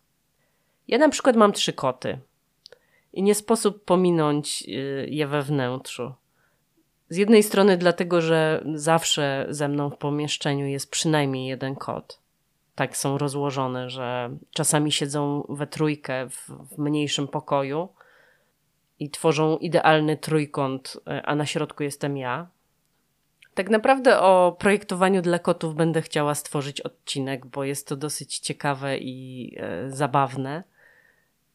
Ja 0.88 0.98
na 0.98 1.08
przykład 1.08 1.37
mam 1.37 1.52
trzy 1.52 1.72
koty 1.72 2.18
i 3.12 3.22
nie 3.22 3.34
sposób 3.34 3.84
pominąć 3.84 4.64
e, 4.68 4.70
je 5.06 5.26
we 5.26 5.42
wnętrzu. 5.42 6.14
Z 7.08 7.16
jednej 7.16 7.42
strony 7.42 7.76
dlatego, 7.76 8.20
że 8.20 8.64
zawsze 8.74 9.46
ze 9.48 9.68
mną 9.68 9.90
w 9.90 9.96
pomieszczeniu 9.96 10.66
jest 10.66 10.90
przynajmniej 10.90 11.46
jeden 11.46 11.76
kot. 11.76 12.18
Tak 12.74 12.96
są 12.96 13.18
rozłożone, 13.18 13.90
że 13.90 14.30
czasami 14.50 14.92
siedzą 14.92 15.46
we 15.48 15.66
trójkę 15.66 16.28
w, 16.28 16.50
w 16.50 16.78
mniejszym 16.78 17.28
pokoju 17.28 17.88
i 19.00 19.10
tworzą 19.10 19.56
idealny 19.56 20.16
trójkąt, 20.16 21.00
a 21.24 21.34
na 21.34 21.46
środku 21.46 21.82
jestem 21.82 22.16
ja. 22.16 22.48
Tak 23.54 23.70
naprawdę 23.70 24.20
o 24.20 24.56
projektowaniu 24.58 25.22
dla 25.22 25.38
kotów 25.38 25.74
będę 25.74 26.02
chciała 26.02 26.34
stworzyć 26.34 26.80
odcinek, 26.80 27.46
bo 27.46 27.64
jest 27.64 27.88
to 27.88 27.96
dosyć 27.96 28.38
ciekawe 28.38 28.98
i 28.98 29.54
e, 29.56 29.90
zabawne 29.90 30.62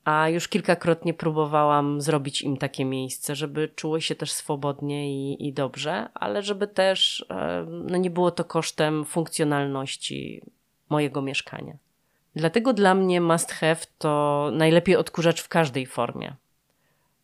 a 0.05 0.29
już 0.29 0.47
kilkakrotnie 0.47 1.13
próbowałam 1.13 2.01
zrobić 2.01 2.41
im 2.41 2.57
takie 2.57 2.85
miejsce, 2.85 3.35
żeby 3.35 3.67
czuły 3.75 4.01
się 4.01 4.15
też 4.15 4.31
swobodnie 4.31 5.13
i, 5.13 5.47
i 5.47 5.53
dobrze, 5.53 6.09
ale 6.13 6.41
żeby 6.41 6.67
też 6.67 7.25
no 7.67 7.97
nie 7.97 8.09
było 8.09 8.31
to 8.31 8.43
kosztem 8.43 9.05
funkcjonalności 9.05 10.41
mojego 10.89 11.21
mieszkania. 11.21 11.73
Dlatego 12.35 12.73
dla 12.73 12.95
mnie 12.95 13.21
must 13.21 13.51
have 13.51 13.79
to 13.97 14.49
najlepiej 14.53 14.95
odkurzacz 14.95 15.41
w 15.41 15.47
każdej 15.47 15.85
formie. 15.85 16.35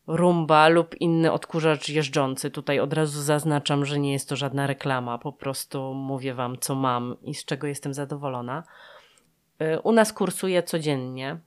Rumba 0.06 0.68
lub 0.68 1.00
inny 1.00 1.32
odkurzacz 1.32 1.88
jeżdżący. 1.88 2.50
Tutaj 2.50 2.80
od 2.80 2.92
razu 2.92 3.22
zaznaczam, 3.22 3.84
że 3.84 3.98
nie 3.98 4.12
jest 4.12 4.28
to 4.28 4.36
żadna 4.36 4.66
reklama, 4.66 5.18
po 5.18 5.32
prostu 5.32 5.94
mówię 5.94 6.34
Wam, 6.34 6.58
co 6.60 6.74
mam 6.74 7.16
i 7.22 7.34
z 7.34 7.44
czego 7.44 7.66
jestem 7.66 7.94
zadowolona. 7.94 8.62
E, 9.58 9.80
u 9.80 9.92
nas 9.92 10.12
kursuje 10.12 10.62
codziennie 10.62 11.38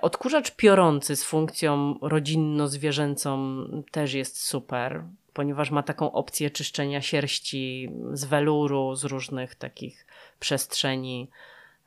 odkurzacz 0.00 0.50
piorący 0.50 1.16
z 1.16 1.24
funkcją 1.24 1.98
rodzinno-zwierzęcą 2.02 3.64
też 3.90 4.14
jest 4.14 4.40
super, 4.40 5.04
ponieważ 5.32 5.70
ma 5.70 5.82
taką 5.82 6.12
opcję 6.12 6.50
czyszczenia 6.50 7.00
sierści 7.00 7.90
z 8.12 8.24
weluru, 8.24 8.94
z 8.94 9.04
różnych 9.04 9.54
takich 9.54 10.06
przestrzeni 10.40 11.30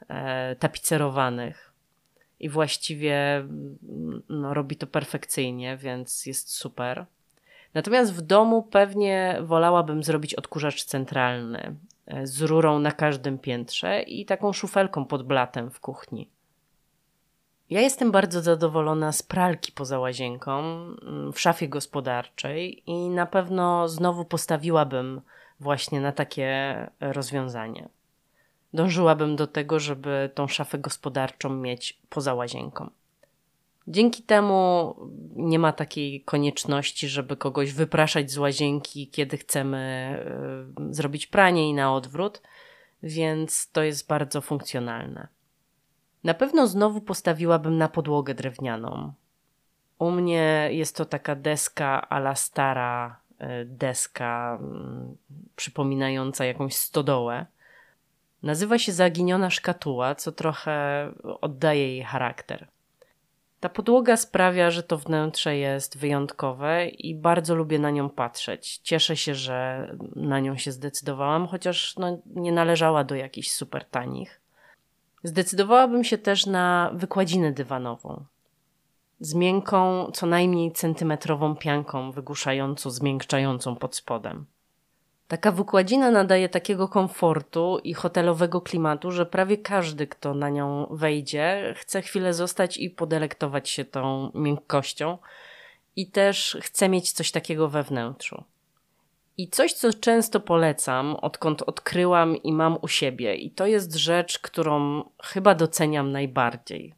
e, 0.07 0.55
tapicerowanych. 0.55 1.71
I 2.39 2.49
właściwie 2.49 3.45
no, 4.29 4.53
robi 4.53 4.75
to 4.75 4.87
perfekcyjnie, 4.87 5.77
więc 5.77 6.25
jest 6.25 6.53
super. 6.53 7.05
Natomiast 7.73 8.13
w 8.13 8.21
domu 8.21 8.63
pewnie 8.63 9.37
wolałabym 9.41 10.03
zrobić 10.03 10.33
odkurzacz 10.33 10.83
centralny 10.83 11.75
e, 12.07 12.27
z 12.27 12.41
rurą 12.41 12.79
na 12.79 12.91
każdym 12.91 13.39
piętrze 13.39 14.01
i 14.01 14.25
taką 14.25 14.53
szufelką 14.53 15.05
pod 15.05 15.23
blatem 15.27 15.71
w 15.71 15.79
kuchni. 15.79 16.29
Ja 17.69 17.81
jestem 17.81 18.11
bardzo 18.11 18.41
zadowolona 18.41 19.11
z 19.11 19.23
pralki 19.23 19.71
poza 19.71 19.99
łazienką 19.99 20.59
mm, 20.59 21.33
w 21.33 21.39
szafie 21.39 21.69
gospodarczej 21.69 22.83
i 22.85 23.09
na 23.09 23.25
pewno 23.25 23.89
znowu 23.89 24.25
postawiłabym 24.25 25.21
właśnie 25.59 26.01
na 26.01 26.11
takie 26.11 26.75
rozwiązanie. 26.99 27.89
Dążyłabym 28.73 29.35
do 29.35 29.47
tego, 29.47 29.79
żeby 29.79 30.29
tą 30.33 30.47
szafę 30.47 30.77
gospodarczą 30.77 31.49
mieć 31.49 31.99
poza 32.09 32.33
łazienką. 32.33 32.89
Dzięki 33.87 34.23
temu 34.23 34.95
nie 35.35 35.59
ma 35.59 35.73
takiej 35.73 36.21
konieczności, 36.21 37.07
żeby 37.07 37.37
kogoś 37.37 37.73
wypraszać 37.73 38.31
z 38.31 38.37
łazienki, 38.37 39.07
kiedy 39.07 39.37
chcemy 39.37 40.15
y, 40.89 40.93
zrobić 40.93 41.27
pranie 41.27 41.69
i 41.69 41.73
na 41.73 41.93
odwrót, 41.93 42.41
więc 43.03 43.71
to 43.71 43.83
jest 43.83 44.07
bardzo 44.07 44.41
funkcjonalne. 44.41 45.34
Na 46.25 46.33
pewno 46.33 46.67
znowu 46.67 47.01
postawiłabym 47.01 47.77
na 47.77 47.89
podłogę 47.89 48.33
drewnianą. 48.33 49.13
U 49.99 50.11
mnie 50.11 50.69
jest 50.71 50.95
to 50.95 51.05
taka 51.05 51.35
deska 51.35 52.09
ala 52.09 52.35
stara 52.35 53.19
e, 53.39 53.65
deska, 53.65 54.57
mm, 54.61 55.17
przypominająca 55.55 56.45
jakąś 56.45 56.75
stodołę. 56.75 57.45
Nazywa 58.43 58.77
się 58.77 58.91
Zaginiona 58.91 59.49
Szkatuła, 59.49 60.15
co 60.15 60.31
trochę 60.31 61.07
oddaje 61.41 61.87
jej 61.87 62.03
charakter. 62.03 62.67
Ta 63.59 63.69
podłoga 63.69 64.17
sprawia, 64.17 64.71
że 64.71 64.83
to 64.83 64.97
wnętrze 64.97 65.57
jest 65.57 65.97
wyjątkowe 65.97 66.87
i 66.87 67.15
bardzo 67.15 67.55
lubię 67.55 67.79
na 67.79 67.91
nią 67.91 68.09
patrzeć. 68.09 68.77
Cieszę 68.77 69.17
się, 69.17 69.35
że 69.35 69.89
na 70.15 70.39
nią 70.39 70.57
się 70.57 70.71
zdecydowałam, 70.71 71.47
chociaż 71.47 71.95
no, 71.97 72.17
nie 72.25 72.51
należała 72.51 73.03
do 73.03 73.15
jakichś 73.15 73.51
super 73.51 73.85
tanich. 73.85 74.44
Zdecydowałabym 75.25 76.03
się 76.03 76.17
też 76.17 76.45
na 76.45 76.91
wykładzinę 76.93 77.51
dywanową. 77.51 78.25
Z 79.19 79.33
miękką, 79.33 80.11
co 80.13 80.25
najmniej 80.25 80.71
centymetrową 80.71 81.55
pianką 81.55 82.11
wygłuszającą, 82.11 82.89
zmiękczającą 82.89 83.75
pod 83.75 83.95
spodem. 83.95 84.45
Taka 85.27 85.51
wykładzina 85.51 86.11
nadaje 86.11 86.49
takiego 86.49 86.87
komfortu 86.87 87.79
i 87.83 87.93
hotelowego 87.93 88.61
klimatu, 88.61 89.11
że 89.11 89.25
prawie 89.25 89.57
każdy, 89.57 90.07
kto 90.07 90.33
na 90.33 90.49
nią 90.49 90.87
wejdzie, 90.91 91.73
chce 91.77 92.01
chwilę 92.01 92.33
zostać 92.33 92.77
i 92.77 92.89
podelektować 92.89 93.69
się 93.69 93.85
tą 93.85 94.31
miękkością 94.35 95.17
i 95.95 96.11
też 96.11 96.57
chcę 96.61 96.89
mieć 96.89 97.11
coś 97.11 97.31
takiego 97.31 97.69
we 97.69 97.83
wnętrzu. 97.83 98.43
I 99.37 99.47
coś, 99.49 99.73
co 99.73 99.93
często 99.93 100.39
polecam, 100.39 101.15
odkąd 101.15 101.61
odkryłam 101.61 102.35
i 102.35 102.53
mam 102.53 102.77
u 102.81 102.87
siebie, 102.87 103.35
i 103.35 103.51
to 103.51 103.65
jest 103.65 103.95
rzecz, 103.95 104.39
którą 104.39 105.03
chyba 105.23 105.55
doceniam 105.55 106.11
najbardziej. 106.11 106.93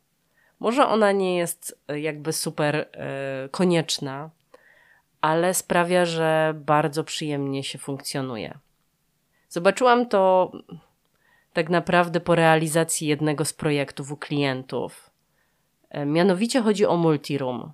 Może 0.59 0.87
ona 0.87 1.11
nie 1.11 1.37
jest 1.37 1.79
e, 1.87 1.99
jakby 1.99 2.33
super 2.33 2.75
y, 2.75 3.49
konieczna, 3.49 4.29
ale 5.21 5.53
sprawia, 5.53 6.05
że 6.05 6.53
bardzo 6.55 7.03
przyjemnie 7.03 7.63
się 7.63 7.77
funkcjonuje. 7.77 8.57
Zobaczyłam 9.49 10.05
to 10.05 10.51
tak 11.53 11.69
naprawdę 11.69 12.19
po 12.19 12.35
realizacji 12.35 13.07
jednego 13.07 13.45
z 13.45 13.53
projektów 13.53 14.11
u 14.11 14.17
klientów. 14.17 15.09
E, 15.89 16.05
mianowicie 16.05 16.61
chodzi 16.61 16.85
o 16.85 16.97
multiroom, 16.97 17.71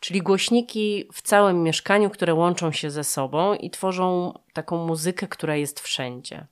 czyli 0.00 0.22
głośniki 0.22 1.08
w 1.12 1.22
całym 1.22 1.62
mieszkaniu, 1.62 2.10
które 2.10 2.34
łączą 2.34 2.72
się 2.72 2.90
ze 2.90 3.04
sobą 3.04 3.54
i 3.54 3.70
tworzą 3.70 4.32
taką 4.52 4.86
muzykę, 4.86 5.28
która 5.28 5.56
jest 5.56 5.80
wszędzie. 5.80 6.46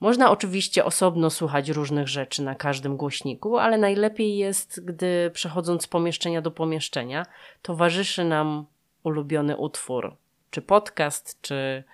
Można 0.00 0.30
oczywiście 0.30 0.84
osobno 0.84 1.30
słuchać 1.30 1.68
różnych 1.68 2.08
rzeczy 2.08 2.42
na 2.42 2.54
każdym 2.54 2.96
głośniku, 2.96 3.58
ale 3.58 3.78
najlepiej 3.78 4.36
jest, 4.36 4.84
gdy 4.84 5.30
przechodząc 5.34 5.82
z 5.82 5.86
pomieszczenia 5.86 6.42
do 6.42 6.50
pomieszczenia, 6.50 7.26
towarzyszy 7.62 8.24
nam 8.24 8.66
ulubiony 9.02 9.56
utwór, 9.56 10.16
czy 10.50 10.62
podcast, 10.62 11.40
czy, 11.42 11.84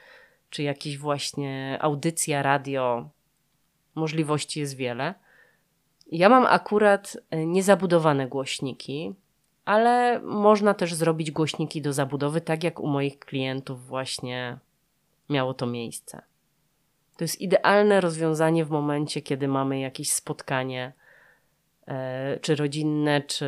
czy 0.51 0.63
jakiś 0.63 0.99
właśnie 0.99 1.79
audycja, 1.81 2.43
radio. 2.43 3.09
Możliwości 3.95 4.61
jest 4.61 4.77
wiele. 4.77 5.15
Ja 6.13 6.29
mam 6.29 6.47
akurat 6.47 7.17
e, 7.31 7.47
niezabudowane 7.47 8.27
głośniki, 8.27 9.15
ale 9.67 10.21
można 10.21 10.75
też 10.75 10.95
zrobić 10.95 11.31
głośniki 11.31 11.83
do 11.83 11.93
zabudowy, 11.93 12.41
tak 12.41 12.65
jak 12.65 12.81
u 12.81 12.87
moich 12.87 13.19
klientów 13.19 13.87
właśnie 13.87 14.59
miało 15.31 15.55
to 15.55 15.67
miejsce. 15.67 16.23
To 17.17 17.25
jest 17.25 17.41
idealne 17.41 18.01
rozwiązanie 18.01 18.65
w 18.65 18.71
momencie, 18.71 19.23
kiedy 19.23 19.49
mamy 19.49 19.81
jakieś 19.81 20.13
spotkanie, 20.13 20.93
e, 21.87 22.39
czy 22.41 22.55
rodzinne, 22.55 23.23
czy 23.23 23.47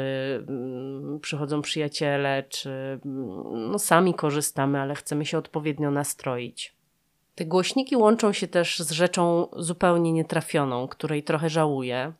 mm, 0.49 1.21
przychodzą 1.21 1.63
przyjaciele, 1.63 2.45
czy 2.49 3.01
mm, 3.05 3.71
no, 3.71 3.79
sami 3.79 4.15
korzystamy, 4.15 4.81
ale 4.81 4.95
chcemy 4.95 5.27
się 5.27 5.39
odpowiednio 5.39 5.91
nastroić. 5.91 6.75
Te 7.35 7.45
głośniki 7.45 7.97
łączą 7.97 8.33
się 8.33 8.49
też 8.49 8.79
z 8.79 8.91
rzeczą 8.91 9.49
zupełnie 9.57 10.13
nietrafioną, 10.13 10.89
której 10.89 11.23
trochę 11.23 11.51
żałuję. 11.51 12.13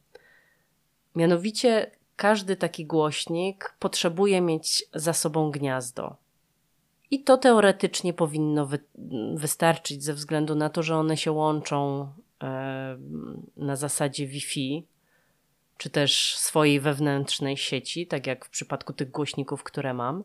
Mianowicie 1.15 1.98
każdy 2.19 2.57
taki 2.57 2.87
głośnik 2.87 3.75
potrzebuje 3.79 4.41
mieć 4.41 4.85
za 4.95 5.13
sobą 5.13 5.51
gniazdo. 5.51 6.17
I 7.11 7.25
to 7.25 7.37
teoretycznie 7.37 8.13
powinno 8.13 8.67
wy 8.67 8.79
wystarczyć 9.35 10.05
ze 10.05 10.15
względu 10.15 10.55
na 10.55 10.71
to, 10.71 10.83
że 10.83 10.97
one 10.97 11.17
się 11.17 11.33
łączą 11.33 12.09
e, 12.43 12.99
na 13.57 13.77
zasadzie 13.77 14.27
Wi-Fi, 14.27 14.87
czy 15.77 15.91
też 15.91 16.37
swojej 16.37 16.81
wewnętrznej 16.81 17.57
sieci, 17.57 18.07
tak 18.07 18.27
jak 18.27 18.45
w 18.45 18.51
przypadku 18.51 18.93
tych 18.93 19.11
głośników, 19.11 19.63
które 19.63 19.95
mam. 19.95 20.25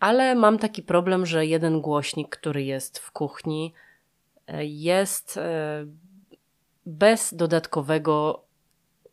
Ale 0.00 0.34
mam 0.34 0.58
taki 0.58 0.82
problem, 0.82 1.26
że 1.26 1.46
jeden 1.46 1.80
głośnik, 1.80 2.36
który 2.36 2.64
jest 2.64 2.98
w 2.98 3.10
kuchni, 3.10 3.74
e, 4.46 4.66
jest 4.66 5.36
e, 5.36 5.86
bez 6.86 7.34
dodatkowego 7.34 8.47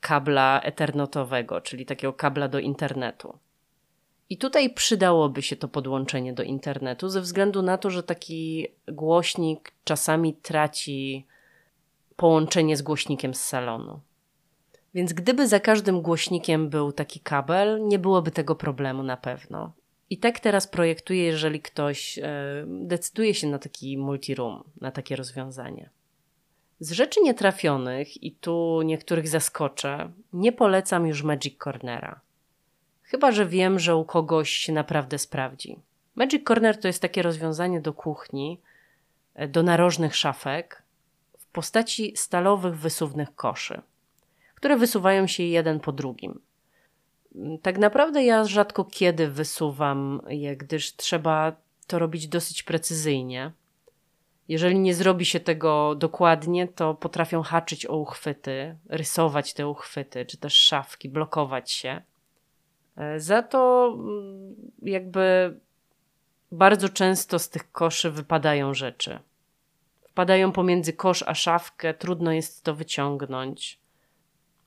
kabla 0.05 0.61
ethernetowego, 0.63 1.61
czyli 1.61 1.85
takiego 1.85 2.13
kabla 2.13 2.47
do 2.47 2.59
internetu. 2.59 3.39
I 4.29 4.37
tutaj 4.37 4.73
przydałoby 4.73 5.41
się 5.41 5.55
to 5.55 5.67
podłączenie 5.67 6.33
do 6.33 6.43
internetu, 6.43 7.09
ze 7.09 7.21
względu 7.21 7.61
na 7.61 7.77
to, 7.77 7.89
że 7.89 8.03
taki 8.03 8.67
głośnik 8.87 9.71
czasami 9.83 10.33
traci 10.33 11.25
połączenie 12.15 12.77
z 12.77 12.81
głośnikiem 12.81 13.33
z 13.33 13.41
salonu. 13.41 13.99
Więc 14.93 15.13
gdyby 15.13 15.47
za 15.47 15.59
każdym 15.59 16.01
głośnikiem 16.01 16.69
był 16.69 16.91
taki 16.91 17.19
kabel, 17.19 17.87
nie 17.87 17.99
byłoby 17.99 18.31
tego 18.31 18.55
problemu 18.55 19.03
na 19.03 19.17
pewno. 19.17 19.71
I 20.09 20.17
tak 20.17 20.39
teraz 20.39 20.67
projektuję, 20.67 21.23
jeżeli 21.23 21.61
ktoś 21.61 22.19
e, 22.19 22.23
decyduje 22.67 23.33
się 23.33 23.47
na 23.47 23.59
taki 23.59 23.97
multiroom, 23.97 24.63
na 24.81 24.91
takie 24.91 25.15
rozwiązanie. 25.15 25.89
Z 26.79 26.91
rzeczy 26.91 27.21
nietrafionych, 27.21 28.23
i 28.23 28.31
tu 28.31 28.81
niektórych 28.81 29.27
zaskoczę, 29.27 30.11
nie 30.33 30.51
polecam 30.51 31.07
już 31.07 31.23
Magic 31.23 31.57
Cornera. 31.57 32.19
Chyba, 33.03 33.31
że 33.31 33.45
wiem, 33.45 33.79
że 33.79 33.95
u 33.95 34.05
kogoś 34.05 34.49
się 34.49 34.73
naprawdę 34.73 35.17
sprawdzi. 35.17 35.79
Magic 36.15 36.47
Corner 36.47 36.79
to 36.79 36.87
jest 36.87 37.01
takie 37.01 37.21
rozwiązanie 37.21 37.81
do 37.81 37.93
kuchni, 37.93 38.61
e, 39.35 39.47
do 39.47 39.63
narożnych 39.63 40.15
szafek 40.15 40.83
w 41.37 41.45
postaci 41.45 42.13
stalowych, 42.17 42.77
wysuwnych 42.77 43.35
koszy, 43.35 43.81
które 44.55 44.77
wysuwają 44.77 45.27
się 45.27 45.43
jeden 45.43 45.79
po 45.79 45.91
drugim. 45.91 46.39
Mm, 47.35 47.57
tak 47.57 47.77
naprawdę 47.77 48.23
ja 48.23 48.45
rzadko 48.45 48.85
kiedy 48.85 49.27
wysuwam 49.27 50.21
je, 50.29 50.57
gdyż 50.57 50.95
trzeba 50.95 51.55
to 51.87 51.99
robić 51.99 52.27
dosyć 52.27 52.63
precyzyjnie 52.63 53.51
jeżeli 54.47 54.79
nie 54.79 54.95
zrobi 54.95 55.25
się 55.25 55.39
tego 55.39 55.95
dokładnie, 55.95 56.67
to 56.67 56.93
potrafią 56.93 57.41
haczyć 57.41 57.85
o 57.85 57.97
uchwyty, 57.97 58.77
rysować 58.89 59.53
te 59.53 59.67
uchwyty, 59.67 60.25
czy 60.25 60.37
też 60.37 60.53
szafki, 60.53 61.09
blokować 61.09 61.71
się. 61.71 62.01
E, 62.97 63.19
za 63.19 63.43
to 63.43 63.93
mm, 63.99 64.55
jakby 64.81 65.55
bardzo 66.51 66.89
często 66.89 67.39
z 67.39 67.49
tych 67.49 67.71
koszy 67.71 68.11
wypadają 68.11 68.73
rzeczy. 68.73 69.19
Wpadają 70.09 70.51
pomiędzy 70.51 70.93
kosz 70.93 71.23
a 71.27 71.35
szafkę, 71.35 71.93
trudno 71.93 72.31
jest 72.31 72.63
to 72.63 72.75
wyciągnąć. 72.75 73.79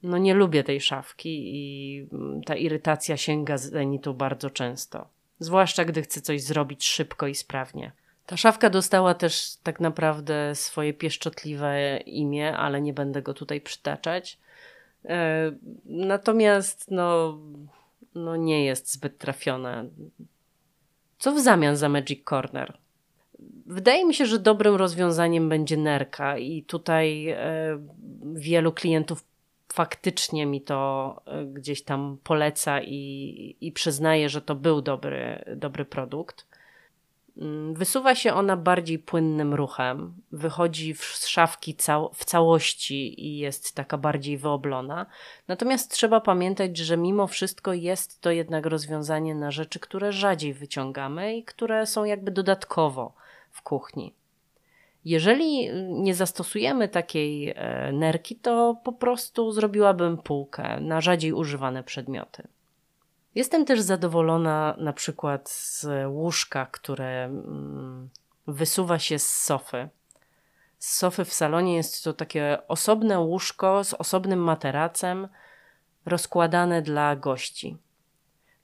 No 0.03 0.19
nie 0.19 0.35
lubię 0.35 0.64
tej 0.64 0.81
szafki 0.81 1.57
i 1.57 2.09
mm, 2.12 2.43
ta 2.43 2.57
irytacja 2.57 3.17
sięga 3.17 3.59
zenitu 3.59 4.14
bardzo 4.14 4.51
często. 4.51 5.09
Zwłaszcza 5.38 5.85
gdy 5.85 6.03
chcę 6.03 6.21
coś 6.21 6.43
zrobić 6.43 6.87
szybko 6.87 7.27
i 7.27 7.35
sprawnie. 7.35 7.93
Ta 8.29 8.37
szafka 8.37 8.71
dostała 8.71 9.14
też 9.14 9.57
tak 9.62 9.81
naprawdę 9.81 10.55
swoje 10.55 10.95
pieszczotliwe 10.95 11.99
imię, 12.07 12.57
ale 12.57 12.81
nie 12.81 12.93
będę 12.93 13.23
go 13.23 13.35
tutaj 13.35 13.61
przytaczać. 13.61 14.38
E, 15.05 15.53
natomiast 15.85 16.91
no, 16.91 17.38
no 18.14 18.37
nie 18.37 18.64
jest 18.64 18.93
zbyt 18.93 19.19
trafiona. 19.19 19.85
Co 21.19 21.33
w 21.33 21.41
zamian 21.41 21.77
za 21.77 21.88
Magic 21.88 22.25
Corner? 22.25 22.79
Wydaje 23.67 24.07
mi 24.07 24.14
się, 24.14 24.27
że 24.27 24.38
dobrym 24.38 24.75
rozwiązaniem 24.75 25.49
będzie 25.49 25.77
nerka 25.77 26.38
i 26.38 26.62
tutaj 26.62 27.29
e, 27.29 27.38
wielu 28.35 28.73
klientów 28.73 29.25
faktycznie 29.73 30.47
mi 30.47 30.61
to 30.61 31.23
e, 31.27 31.45
gdzieś 31.45 31.83
tam 31.83 32.19
poleca 32.25 32.83
i, 32.83 33.57
i 33.61 33.73
przyznaje, 33.73 34.29
że 34.29 34.43
to 34.43 34.55
był 34.55 34.83
dobry, 34.83 35.45
dobry 35.57 35.85
produkt. 35.85 36.58
Mm, 37.38 37.74
wysuwa 37.74 38.14
się 38.14 38.35
ona 38.35 38.57
bardziej 38.57 38.98
płynnym 38.98 39.55
ruchem, 39.55 40.14
wychodzi 40.33 40.94
z 40.94 41.27
szafki 41.27 41.74
cał 41.74 42.11
w 42.14 42.24
całości 42.24 43.27
i 43.27 43.38
jest 43.38 43.74
taka 43.74 43.98
bardziej 43.98 44.38
wyoblona. 44.38 45.07
Natomiast 45.48 45.90
trzeba 45.90 46.20
pamiętać, 46.20 46.77
że 46.77 46.96
mimo 46.96 47.27
wszystko 47.27 47.72
jest 47.72 48.20
to 48.20 48.31
jednak 48.31 48.66
rozwiązanie 48.66 49.35
na 49.35 49.51
rzeczy, 49.51 49.81
które 49.81 50.12
rzadziej 50.12 50.55
wyciągamy 50.55 51.37
i 51.37 51.44
które 51.44 51.87
są 51.87 52.05
jakby 52.05 52.31
dodatkowo 52.31 53.14
w 53.51 53.62
kuchni. 53.62 54.14
Jeżeli 55.05 55.70
nie 55.88 56.14
zastosujemy 56.14 56.88
takiej 56.88 57.51
e, 57.57 57.92
nerki, 57.92 58.37
to 58.37 58.81
po 58.85 58.92
prostu 58.92 59.53
zrobiłabym 59.53 60.18
półkę 60.18 60.81
na 60.81 61.01
rzadziej 61.01 61.33
używane 61.33 61.83
przedmioty. 61.85 62.48
Jestem 63.35 63.64
też 63.64 63.81
zadowolona 63.81 64.77
na 64.79 64.93
przykład 64.93 65.51
z 65.51 65.87
łóżka, 66.07 66.67
które 66.67 67.25
mm, 67.25 68.09
wysuwa 68.47 68.99
się 68.99 69.19
z 69.19 69.31
sofy. 69.31 69.88
Z 70.79 70.97
sofy 70.97 71.25
w 71.25 71.33
salonie 71.33 71.77
jest 71.77 72.05
to 72.05 72.12
takie 72.12 72.59
osobne 72.69 73.21
łóżko 73.21 73.85
z 73.85 73.95
osobnym 73.95 74.38
materacem, 74.38 75.29
rozkładane 76.07 76.83
dla 76.83 77.17
gości. 77.17 77.77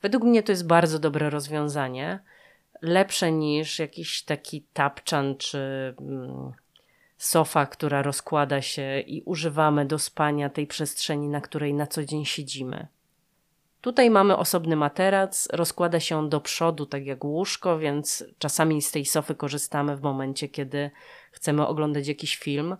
Według 0.02 0.24
mnie 0.24 0.42
to 0.42 0.52
jest 0.52 0.66
bardzo 0.66 0.98
dobre 0.98 1.30
rozwiązanie. 1.30 2.18
Lepsze 2.82 3.32
niż 3.32 3.78
jakiś 3.78 4.22
taki 4.22 4.66
tapczan 4.72 5.36
czy 5.36 5.94
mm, 6.00 6.52
sofa, 7.18 7.66
która 7.66 8.02
rozkłada 8.02 8.62
się 8.62 9.00
i 9.00 9.22
używamy 9.22 9.86
do 9.86 9.98
spania 9.98 10.50
tej 10.50 10.66
przestrzeni, 10.66 11.28
na 11.28 11.40
której 11.40 11.74
na 11.74 11.86
co 11.86 12.04
dzień 12.04 12.24
siedzimy. 12.24 12.86
Tutaj 13.84 14.10
mamy 14.10 14.36
osobny 14.36 14.76
materac, 14.76 15.48
rozkłada 15.52 16.00
się 16.00 16.16
on 16.16 16.28
do 16.28 16.40
przodu, 16.40 16.86
tak 16.86 17.06
jak 17.06 17.24
łóżko, 17.24 17.78
więc 17.78 18.24
czasami 18.38 18.82
z 18.82 18.90
tej 18.90 19.04
sofy 19.04 19.34
korzystamy 19.34 19.96
w 19.96 20.02
momencie, 20.02 20.48
kiedy 20.48 20.90
chcemy 21.32 21.66
oglądać 21.66 22.08
jakiś 22.08 22.36
film 22.36 22.76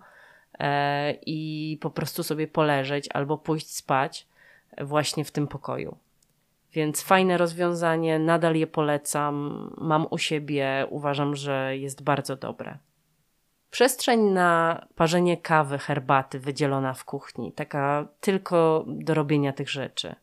e, 0.58 1.12
i 1.26 1.78
po 1.80 1.90
prostu 1.90 2.22
sobie 2.22 2.48
poleżeć 2.48 3.08
albo 3.14 3.38
pójść 3.38 3.76
spać 3.76 4.26
właśnie 4.80 5.24
w 5.24 5.30
tym 5.30 5.48
pokoju. 5.48 5.96
Więc 6.72 7.02
fajne 7.02 7.38
rozwiązanie, 7.38 8.18
nadal 8.18 8.54
je 8.54 8.66
polecam, 8.66 9.70
mam 9.78 10.06
u 10.10 10.18
siebie, 10.18 10.86
uważam, 10.90 11.36
że 11.36 11.76
jest 11.76 12.02
bardzo 12.02 12.36
dobre. 12.36 12.78
Przestrzeń 13.70 14.20
na 14.20 14.80
parzenie 14.94 15.36
kawy, 15.36 15.78
herbaty 15.78 16.40
wydzielona 16.40 16.94
w 16.94 17.04
kuchni, 17.04 17.52
taka 17.52 18.08
tylko 18.20 18.84
do 18.86 19.14
robienia 19.14 19.52
tych 19.52 19.70
rzeczy. 19.70 20.14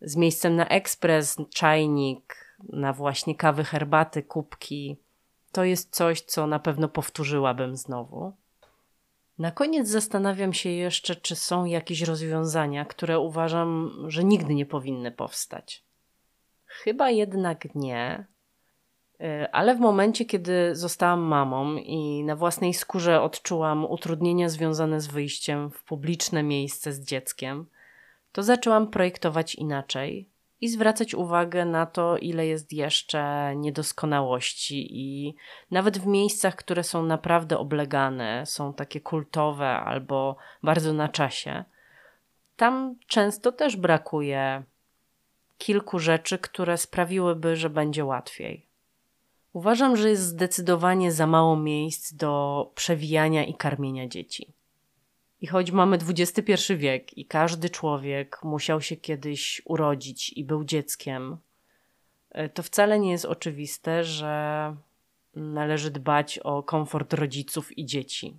Z 0.00 0.16
miejscem 0.16 0.56
na 0.56 0.68
ekspres, 0.68 1.36
czajnik, 1.54 2.56
na 2.68 2.92
właśnie 2.92 3.34
kawy, 3.34 3.64
herbaty, 3.64 4.22
kubki. 4.22 4.96
To 5.52 5.64
jest 5.64 5.94
coś, 5.94 6.20
co 6.20 6.46
na 6.46 6.58
pewno 6.58 6.88
powtórzyłabym 6.88 7.76
znowu. 7.76 8.32
Na 9.38 9.50
koniec 9.50 9.88
zastanawiam 9.88 10.52
się 10.52 10.70
jeszcze, 10.70 11.16
czy 11.16 11.36
są 11.36 11.64
jakieś 11.64 12.02
rozwiązania, 12.02 12.84
które 12.84 13.18
uważam, 13.18 13.90
że 14.08 14.24
nigdy 14.24 14.54
nie 14.54 14.66
powinny 14.66 15.10
powstać. 15.10 15.84
Chyba 16.66 17.10
jednak 17.10 17.74
nie, 17.74 18.26
y, 19.20 19.52
ale 19.52 19.74
w 19.74 19.80
momencie, 19.80 20.24
kiedy 20.24 20.76
zostałam 20.76 21.20
mamą 21.20 21.76
i 21.76 22.24
na 22.24 22.36
własnej 22.36 22.74
skórze 22.74 23.22
odczułam 23.22 23.84
utrudnienia 23.84 24.48
związane 24.48 25.00
z 25.00 25.06
wyjściem 25.06 25.70
w 25.70 25.84
publiczne 25.84 26.42
miejsce 26.42 26.92
z 26.92 27.00
dzieckiem, 27.00 27.66
to 28.34 28.42
zaczęłam 28.42 28.90
projektować 28.90 29.54
inaczej 29.54 30.28
i 30.60 30.68
zwracać 30.68 31.14
uwagę 31.14 31.64
na 31.64 31.86
to, 31.86 32.16
ile 32.18 32.46
jest 32.46 32.72
jeszcze 32.72 33.52
niedoskonałości, 33.56 34.86
i 34.90 35.34
nawet 35.70 35.98
w 35.98 36.06
miejscach, 36.06 36.56
które 36.56 36.84
są 36.84 37.02
naprawdę 37.02 37.58
oblegane, 37.58 38.46
są 38.46 38.74
takie 38.74 39.00
kultowe 39.00 39.68
albo 39.68 40.36
bardzo 40.62 40.92
na 40.92 41.08
czasie, 41.08 41.64
tam 42.56 42.96
często 43.06 43.52
też 43.52 43.76
brakuje 43.76 44.62
kilku 45.58 45.98
rzeczy, 45.98 46.38
które 46.38 46.78
sprawiłyby, 46.78 47.56
że 47.56 47.70
będzie 47.70 48.04
łatwiej. 48.04 48.66
Uważam, 49.52 49.96
że 49.96 50.10
jest 50.10 50.22
zdecydowanie 50.22 51.12
za 51.12 51.26
mało 51.26 51.56
miejsc 51.56 52.14
do 52.14 52.70
przewijania 52.74 53.44
i 53.44 53.54
karmienia 53.54 54.08
dzieci. 54.08 54.52
I 55.44 55.46
choć 55.46 55.70
mamy 55.70 55.98
XXI 56.08 56.74
wiek 56.76 57.18
i 57.18 57.26
każdy 57.26 57.70
człowiek 57.70 58.40
musiał 58.42 58.80
się 58.80 58.96
kiedyś 58.96 59.62
urodzić 59.64 60.32
i 60.32 60.44
był 60.44 60.64
dzieckiem, 60.64 61.36
e, 62.30 62.48
to 62.48 62.62
wcale 62.62 62.98
nie 62.98 63.10
jest 63.10 63.24
oczywiste, 63.24 64.04
że 64.04 64.76
należy 65.36 65.90
dbać 65.90 66.38
o 66.38 66.62
komfort 66.62 67.12
rodziców 67.12 67.78
i 67.78 67.86
dzieci. 67.86 68.36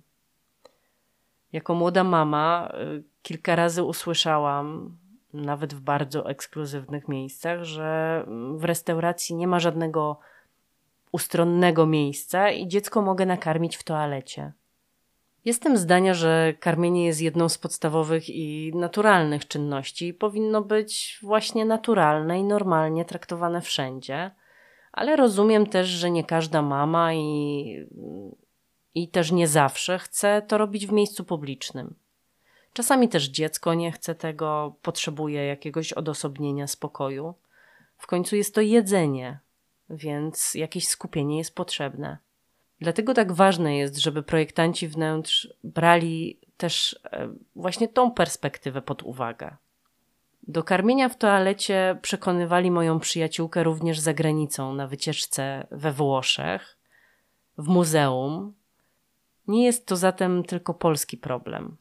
Jako 1.52 1.74
młoda 1.74 2.04
mama 2.04 2.72
e, 2.72 3.02
kilka 3.22 3.56
razy 3.56 3.82
usłyszałam, 3.82 4.96
nawet 5.32 5.74
w 5.74 5.80
bardzo 5.80 6.30
ekskluzywnych 6.30 7.08
miejscach, 7.08 7.64
że 7.64 8.24
w 8.56 8.64
restauracji 8.64 9.36
nie 9.36 9.46
ma 9.46 9.60
żadnego 9.60 10.18
ustronnego 11.12 11.86
miejsca 11.86 12.50
i 12.50 12.68
dziecko 12.68 13.02
mogę 13.02 13.26
nakarmić 13.26 13.76
w 13.76 13.84
toalecie. 13.84 14.52
Jestem 15.46 15.76
zdania, 15.76 16.14
że 16.14 16.54
karmienie 16.60 17.06
jest 17.06 17.20
jedną 17.20 17.48
z 17.48 17.58
podstawowych 17.58 18.28
i 18.28 18.72
naturalnych 18.74 19.48
czynności 19.48 20.08
i 20.08 20.14
powinno 20.14 20.62
być 20.62 21.18
właśnie 21.22 21.64
naturalne 21.64 22.40
i 22.40 22.44
normalnie 22.44 23.04
traktowane 23.04 23.60
wszędzie, 23.60 24.30
ale 24.92 25.16
rozumiem 25.16 25.66
też, 25.66 25.88
że 25.88 26.10
nie 26.10 26.24
każda 26.24 26.62
mama 26.62 27.14
i, 27.14 27.86
i 28.94 29.08
też 29.08 29.32
nie 29.32 29.48
zawsze 29.48 29.98
chce 29.98 30.42
to 30.48 30.58
robić 30.58 30.86
w 30.86 30.92
miejscu 30.92 31.24
publicznym. 31.24 31.94
Czasami 32.72 33.08
też 33.08 33.28
dziecko 33.28 33.74
nie 33.74 33.92
chce 33.92 34.14
tego, 34.14 34.74
potrzebuje 34.82 35.46
jakiegoś 35.46 35.92
odosobnienia, 35.92 36.66
spokoju. 36.66 37.34
W 37.96 38.06
końcu 38.06 38.36
jest 38.36 38.54
to 38.54 38.60
jedzenie, 38.60 39.38
więc 39.90 40.54
jakieś 40.54 40.88
skupienie 40.88 41.38
jest 41.38 41.54
potrzebne. 41.54 42.25
Dlatego 42.80 43.14
tak 43.14 43.32
ważne 43.32 43.76
jest, 43.76 43.98
żeby 43.98 44.22
projektanci 44.22 44.88
wnętrz 44.88 45.48
brali 45.64 46.38
też 46.56 47.00
e, 47.04 47.28
właśnie 47.56 47.88
tą 47.88 48.10
perspektywę 48.10 48.82
pod 48.82 49.02
uwagę. 49.02 49.56
Do 50.48 50.62
karmienia 50.62 51.08
w 51.08 51.18
toalecie 51.18 51.98
przekonywali 52.02 52.70
moją 52.70 53.00
przyjaciółkę 53.00 53.62
również 53.62 53.98
za 53.98 54.14
granicą 54.14 54.74
na 54.74 54.86
wycieczce 54.86 55.66
we 55.70 55.92
Włoszech, 55.92 56.76
w 57.58 57.68
muzeum. 57.68 58.54
Nie 59.48 59.64
jest 59.64 59.86
to 59.86 59.96
zatem 59.96 60.42
tylko 60.44 60.74
polski 60.74 61.16
problem. 61.16 61.76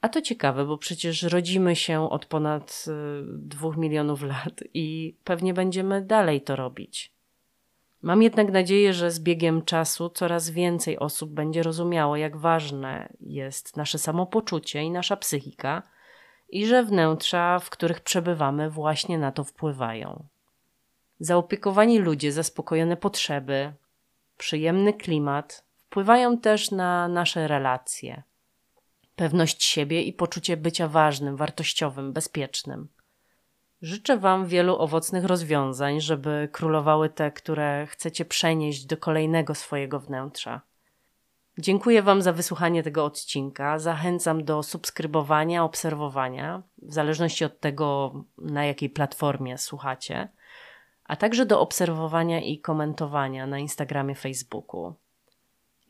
A 0.00 0.08
to 0.08 0.22
ciekawe, 0.22 0.64
bo 0.64 0.78
przecież 0.78 1.22
rodzimy 1.22 1.76
się 1.76 2.10
od 2.10 2.26
ponad 2.26 2.84
e, 2.88 2.92
dwóch 3.26 3.76
milionów 3.76 4.22
lat 4.22 4.64
i 4.74 5.16
pewnie 5.24 5.54
będziemy 5.54 6.02
dalej 6.02 6.40
to 6.40 6.56
robić. 6.56 7.13
Mam 8.04 8.22
jednak 8.22 8.52
nadzieję, 8.52 8.92
że 8.92 9.10
z 9.10 9.20
biegiem 9.20 9.62
czasu 9.62 10.10
coraz 10.10 10.50
więcej 10.50 10.98
osób 10.98 11.30
będzie 11.30 11.62
rozumiało, 11.62 12.16
jak 12.16 12.36
ważne 12.36 13.12
jest 13.20 13.76
nasze 13.76 13.98
samopoczucie 13.98 14.82
i 14.82 14.90
nasza 14.90 15.16
psychika, 15.16 15.82
i 16.48 16.66
że 16.66 16.84
wnętrza, 16.84 17.58
w 17.58 17.70
których 17.70 18.00
przebywamy, 18.00 18.70
właśnie 18.70 19.18
na 19.18 19.32
to 19.32 19.44
wpływają. 19.44 20.24
Zaopiekowani 21.20 21.98
ludzie, 21.98 22.32
zaspokojone 22.32 22.96
potrzeby, 22.96 23.72
przyjemny 24.38 24.92
klimat 24.92 25.64
wpływają 25.76 26.38
też 26.38 26.70
na 26.70 27.08
nasze 27.08 27.48
relacje, 27.48 28.22
pewność 29.16 29.64
siebie 29.64 30.02
i 30.02 30.12
poczucie 30.12 30.56
bycia 30.56 30.88
ważnym, 30.88 31.36
wartościowym, 31.36 32.12
bezpiecznym. 32.12 32.88
Życzę 33.84 34.16
Wam 34.18 34.46
wielu 34.46 34.78
owocnych 34.78 35.24
rozwiązań, 35.24 36.00
żeby 36.00 36.48
królowały 36.52 37.08
te, 37.08 37.30
które 37.30 37.86
chcecie 37.86 38.24
przenieść 38.24 38.86
do 38.86 38.96
kolejnego 38.96 39.54
swojego 39.54 40.00
wnętrza. 40.00 40.60
Dziękuję 41.58 42.02
Wam 42.02 42.22
za 42.22 42.32
wysłuchanie 42.32 42.82
tego 42.82 43.04
odcinka. 43.04 43.78
Zachęcam 43.78 44.44
do 44.44 44.62
subskrybowania, 44.62 45.64
obserwowania, 45.64 46.62
w 46.82 46.92
zależności 46.92 47.44
od 47.44 47.60
tego, 47.60 48.14
na 48.38 48.64
jakiej 48.64 48.90
platformie 48.90 49.58
słuchacie, 49.58 50.28
a 51.04 51.16
także 51.16 51.46
do 51.46 51.60
obserwowania 51.60 52.40
i 52.40 52.58
komentowania 52.58 53.46
na 53.46 53.58
Instagramie, 53.58 54.14
Facebooku. 54.14 54.94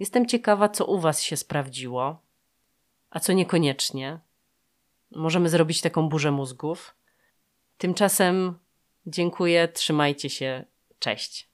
Jestem 0.00 0.26
ciekawa, 0.26 0.68
co 0.68 0.86
u 0.86 0.98
Was 0.98 1.22
się 1.22 1.36
sprawdziło, 1.36 2.22
a 3.10 3.20
co 3.20 3.32
niekoniecznie. 3.32 4.18
Możemy 5.10 5.48
zrobić 5.48 5.80
taką 5.80 6.08
burzę 6.08 6.30
mózgów. 6.30 6.94
Tymczasem 7.78 8.58
dziękuję, 9.06 9.68
trzymajcie 9.68 10.30
się, 10.30 10.64
cześć. 10.98 11.53